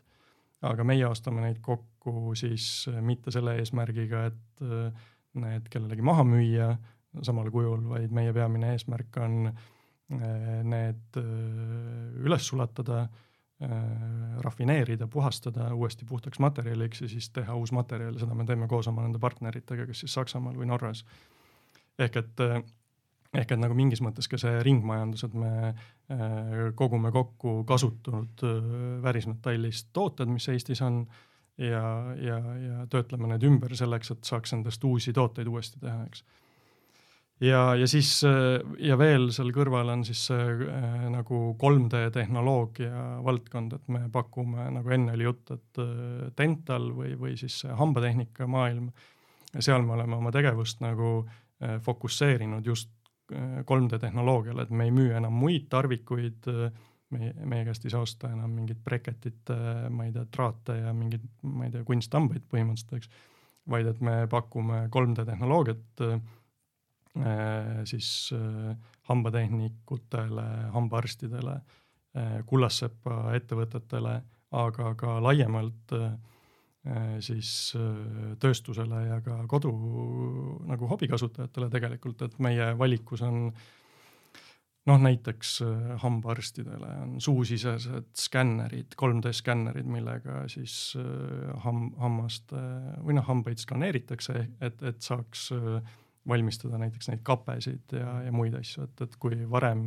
[0.67, 4.65] aga meie ostame neid kokku siis mitte selle eesmärgiga, et
[5.43, 6.71] need kellelegi maha müüa
[7.23, 9.53] samal kujul, vaid meie peamine eesmärk on
[10.73, 13.32] need üles sulatada Äh,
[14.43, 19.05] rafineerida, puhastada uuesti puhtaks materjaliks ja siis teha uus materjal, seda me teeme koos oma
[19.05, 21.05] nende partneritega, kas siis Saksamaal või Norras.
[21.99, 22.63] ehk et, äh,
[23.33, 25.75] ehk et nagu mingis mõttes ka see ringmajandus, et me äh,
[26.75, 28.45] kogume kokku kasutunud
[29.03, 31.05] väärismetallist tooted, mis Eestis on
[31.57, 36.23] ja, ja, ja töötleme need ümber selleks, et saaks endast uusi tooteid uuesti teha, eks
[37.43, 43.19] ja, ja siis äh, ja veel seal kõrval on siis see äh, nagu 3D tehnoloogia
[43.25, 48.47] valdkond, et me pakume, nagu enne oli jutt, et äh, dental või, või siis hambatehnika
[48.47, 48.91] maailm.
[49.59, 52.89] seal me oleme oma tegevust nagu äh, fokusseerinud just
[53.33, 56.71] äh, 3D tehnoloogiale, et me ei müü enam muid tarvikuid äh,
[57.13, 59.51] meie, meie käest ei saa osta enam mingit breketit,
[59.93, 63.27] ma ei tea, traate ja mingeid, ma ei tea, kunsthambaid põhimõtteliselt, eks.
[63.69, 66.21] vaid et me pakume 3D tehnoloogiat Äh,
[67.85, 68.75] siis äh,
[69.09, 71.59] hambatehnikutele, hambaarstidele,
[72.17, 74.21] äh, kullassepa ettevõtetele,
[74.53, 75.95] aga ka laiemalt
[77.23, 77.49] siis
[78.43, 79.69] tööstusele ja ka kodu
[80.67, 83.47] nagu hobikasutajatele tegelikult, et meie valikus on
[84.91, 85.53] noh, näiteks
[86.03, 90.75] hambaarstidele on suusisesed skännerid, 3D skännerid, millega siis
[91.63, 92.61] ham-, hammaste
[92.99, 95.95] või noh, hambaid skaneeritakse, et, et saaks äh,
[96.27, 99.83] valmistada näiteks neid kapesid ja, ja muid asju, et, et kui varem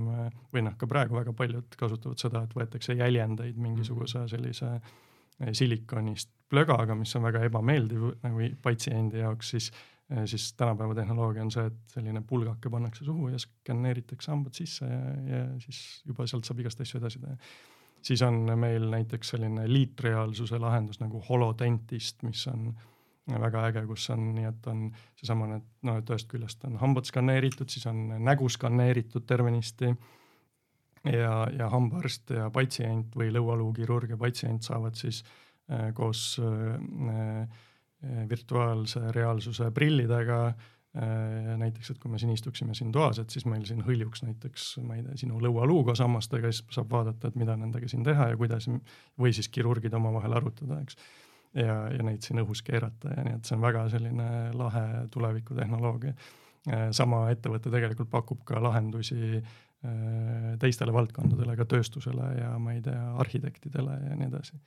[0.53, 4.33] või noh, ka praegu väga paljud kasutavad seda, et võetakse jäljendeid mingisuguse mhm.
[4.35, 9.71] sellise eh, silikonist plögaga, mis on väga ebameeldiv nagu patsiendi jaoks, siis,
[10.13, 14.91] eh, siis tänapäeva tehnoloogia on see, et selline pulgake pannakse suhu ja skaneeritakse hambad sisse
[14.91, 17.39] ja, ja siis juba sealt saab igast asju edasi teha.
[18.07, 22.93] siis on meil näiteks selline liitreaalsuse lahendus nagu holodentist, mis on äh,
[23.27, 24.87] väga äge, kus on nii, et on
[25.19, 29.95] seesama need, no et ühest küljest on hambad skaneeritud, siis on nägu skaneeritud tervenisti.
[31.07, 35.23] ja, ja hambaarst ja patsient või lõualuukirurg ja patsient saavad siis
[35.71, 36.79] äh, koos äh,
[37.11, 43.47] äh, virtuaalse reaalsuse prillidega äh, näiteks, et kui me siin istuksime siin toas, et siis
[43.47, 47.39] meil siin hõljuks näiteks, ma ei tea, sinu lõualuu koos hammastega, siis saab vaadata, et
[47.39, 48.67] mida nendega siin teha ja kuidas
[49.19, 50.99] või siis kirurgid omavahel arutada, eks
[51.57, 56.17] ja, ja neid siin õhus keerata ja nii, et see on väga selline lahe tulevikutehnoloogia.
[56.67, 62.83] Äh, sama ettevõte tegelikult pakub ka lahendusi äh, teistele valdkondadele, ka tööstusele ja ma ei
[62.85, 64.59] tea, arhitektidele ja nii edasi.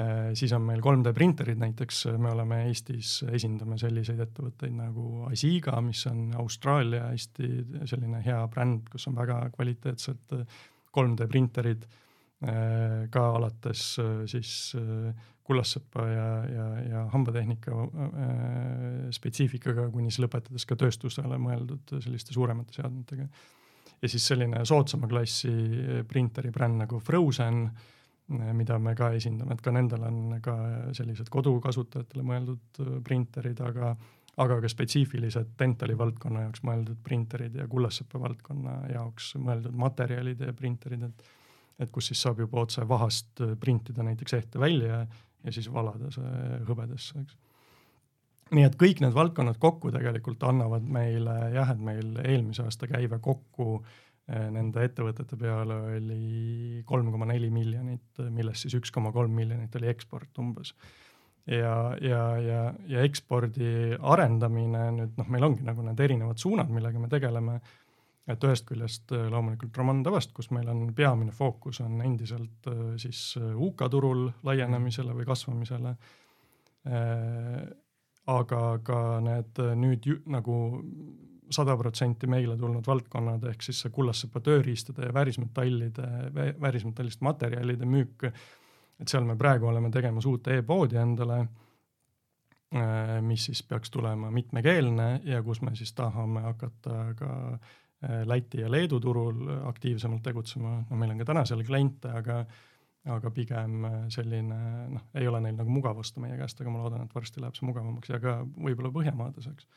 [0.00, 5.76] Äh, siis on meil 3D printerid näiteks, me oleme Eestis, esindame selliseid ettevõtteid nagu Asiga,
[5.84, 7.50] mis on Austraalia hästi
[7.90, 10.38] selline hea bränd, kus on väga kvaliteetsed
[10.96, 11.84] 3D printerid
[12.40, 13.82] ka alates
[14.30, 14.52] siis
[15.50, 22.76] kullassepa ja, ja, ja hambatehnika äh, spetsiifikaga, kuni siis lõpetades ka tööstusele mõeldud selliste suuremate
[22.76, 23.26] seadmetega.
[24.00, 25.50] ja siis selline soodsama klassi
[26.08, 30.56] printeri bränd nagu Frozen, äh, mida me ka esindame, et ka nendel on ka
[30.96, 33.96] sellised kodukasutajatele mõeldud printerid, aga
[34.40, 40.54] aga ka spetsiifilised dentali valdkonna jaoks mõeldud printerid ja kullassepa valdkonna jaoks mõeldud materjalid ja
[40.56, 41.26] printerid, et
[41.80, 45.04] et kus siis saab juba otse vahast printida näiteks ehte välja
[45.44, 47.38] ja siis valada see hõbedasse, eks
[48.54, 53.20] nii et kõik need valdkonnad kokku tegelikult annavad meile jah, et meil eelmise aasta käive
[53.22, 59.36] kokku eh, nende ettevõtete peale oli kolm koma neli miljonit, millest siis üks koma kolm
[59.38, 60.74] miljonit oli eksport umbes
[61.46, 67.00] ja, ja, ja, ja ekspordi arendamine nüüd noh, meil ongi nagu need erinevad suunad, millega
[67.00, 67.60] me tegeleme.
[68.32, 72.82] Et ühest küljest äh, loomulikult Roman Tavast, kus meil on peamine fookus on endiselt äh,
[73.00, 75.96] siis äh, UK turul laienemisele või kasvamisele.
[78.30, 80.54] aga ka need nüüd ju, nagu
[81.52, 86.06] sada protsenti meile tulnud valdkonnad ehk siis see kullassepa tööriistade ja väärismetallide,
[86.62, 88.24] väärismetallist materjalide müük
[89.00, 91.40] et seal me praegu oleme tegemas uut e-poodi endale,
[93.26, 97.70] mis siis peaks tulema mitmekeelne ja kus me siis tahame hakata ka äh,
[98.00, 102.38] Läti ja Leedu turul aktiivsemalt tegutsema, no meil on ka täna seal kliente, aga
[103.08, 104.56] aga pigem äh, selline
[104.92, 107.56] noh, ei ole neil nagu mugav osta meie käest, aga ma loodan, et varsti läheb
[107.56, 109.68] see mugavamaks ja ka võib-olla Põhjamaades, eks.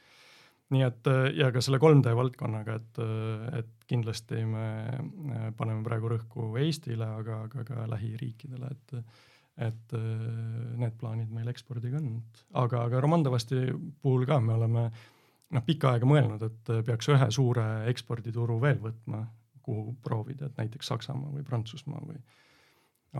[0.74, 5.84] Nii et äh, ja ka selle 3D valdkonnaga, et, äh, et kindlasti me äh, paneme
[5.86, 12.16] praegu rõhku Eestile, aga, aga ka lähiriikidele, et et need plaanid meil ekspordiga on,
[12.58, 13.60] aga, aga Romandovasti
[14.02, 14.88] puhul ka me oleme
[15.54, 19.26] noh, pikka aega mõelnud, et peaks ühe suure ekspordituru veel võtma,
[19.64, 22.20] kuhu proovida, et näiteks Saksamaa või Prantsusmaa või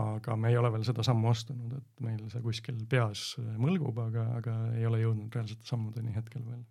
[0.02, 4.26] aga me ei ole veel seda sammu astunud, et meil see kuskil peas mõlgub, aga,
[4.40, 6.64] aga ei ole jõudnud reaalsete sammudeni hetkel veel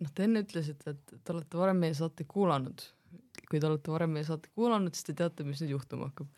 [0.00, 2.84] noh, te enne ütlesite, et te olete varem meie saateid kuulanud.
[3.48, 6.30] kui te olete varem meie saateid kuulanud, siis te teate, mis nüüd juhtuma hakkab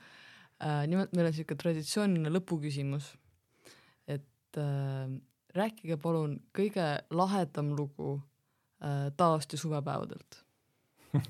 [0.58, 0.84] äh,.
[0.90, 3.12] nimelt meil on niisugune traditsiooniline lõpuküsimus,
[4.10, 5.14] et äh,
[5.54, 8.16] rääkige palun kõige lahedam lugu
[8.82, 10.44] äh, taast- ja suvepäevadelt.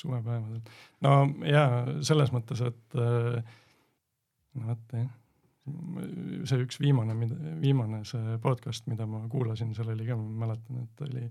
[0.00, 0.68] Suvepäevadelt,
[1.00, 1.14] no
[1.46, 3.56] jaa, selles mõttes, et äh,
[4.54, 5.08] no vot jah.
[6.48, 7.12] See üks viimane,
[7.60, 11.26] viimane see podcast, mida ma kuulasin, seal oli ka, ma mäletan, et oli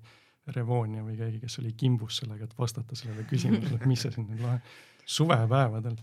[0.54, 4.44] Revonia või keegi, kes oli kimbus sellega, et vastata sellele küsimusele, mis see siin nüüd
[4.46, 4.60] lahe,
[5.08, 5.98] suvepäevadel.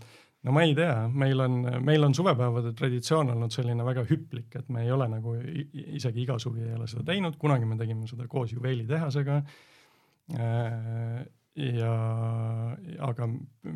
[0.45, 4.67] No ma ei tea, meil on, meil on suvepäevade traditsioon olnud selline väga hüplik, et
[4.73, 5.35] me ei ole nagu
[5.97, 11.23] isegi iga suvi ei ole seda teinud, kunagi me tegime seda koos juveelitehasega äh,
[11.55, 11.93] ja
[13.07, 13.29] aga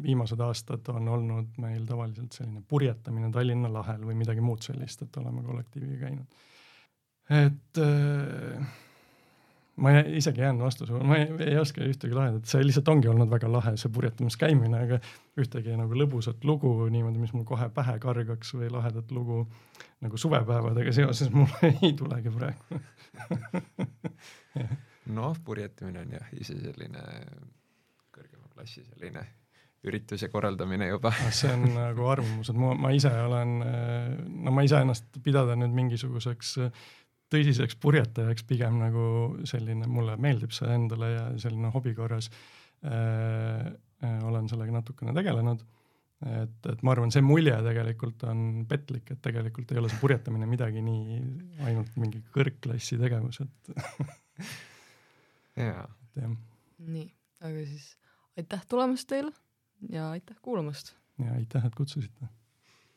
[0.04, 5.18] viimased aastad on olnud meil tavaliselt selline purjetamine Tallinna lahel või midagi muud sellist, et
[5.22, 6.46] oleme kollektiiviga käinud.
[7.40, 8.78] et äh,
[9.80, 13.50] ma isegi jään vastuse, ma ei, ei oska ühtegi lahedat, see lihtsalt ongi olnud väga
[13.52, 15.00] lahe, see purjetamas käimine, aga
[15.40, 19.46] ühtegi nagu lõbusat lugu niimoodi, mis mul kohe pähe kargaks või lahedat lugu
[20.04, 22.82] nagu suvepäevadega seoses mul ei tulegi praegu.
[25.20, 27.04] Noh, purjetamine on jah ise selline
[28.14, 29.26] kõrgema klassi selline
[29.88, 31.12] ürituse korraldamine juba.
[31.24, 33.60] Ah, see on nagu arvamus, et ma, ma ise olen,
[34.44, 36.58] no ma ei saa ennast pidada nüüd mingisuguseks
[37.30, 39.04] tõsiseks purjetajaks, pigem nagu
[39.50, 43.68] selline, mulle meeldib see endale ja selline hobi korras äh,
[44.04, 45.66] äh, olen sellega natukene tegelenud.
[46.26, 50.50] et, et ma arvan, see mulje tegelikult on petlik, et tegelikult ei ole see purjetamine
[50.50, 51.20] midagi nii,
[51.68, 53.72] ainult mingi kõrgklassi tegevus, et
[55.64, 55.86] jaa.
[56.96, 57.08] nii,
[57.40, 57.94] aga siis
[58.36, 59.32] aitäh tulemast teile
[59.94, 60.96] ja aitäh kuulamast!
[61.24, 62.28] ja aitäh, et kutsusite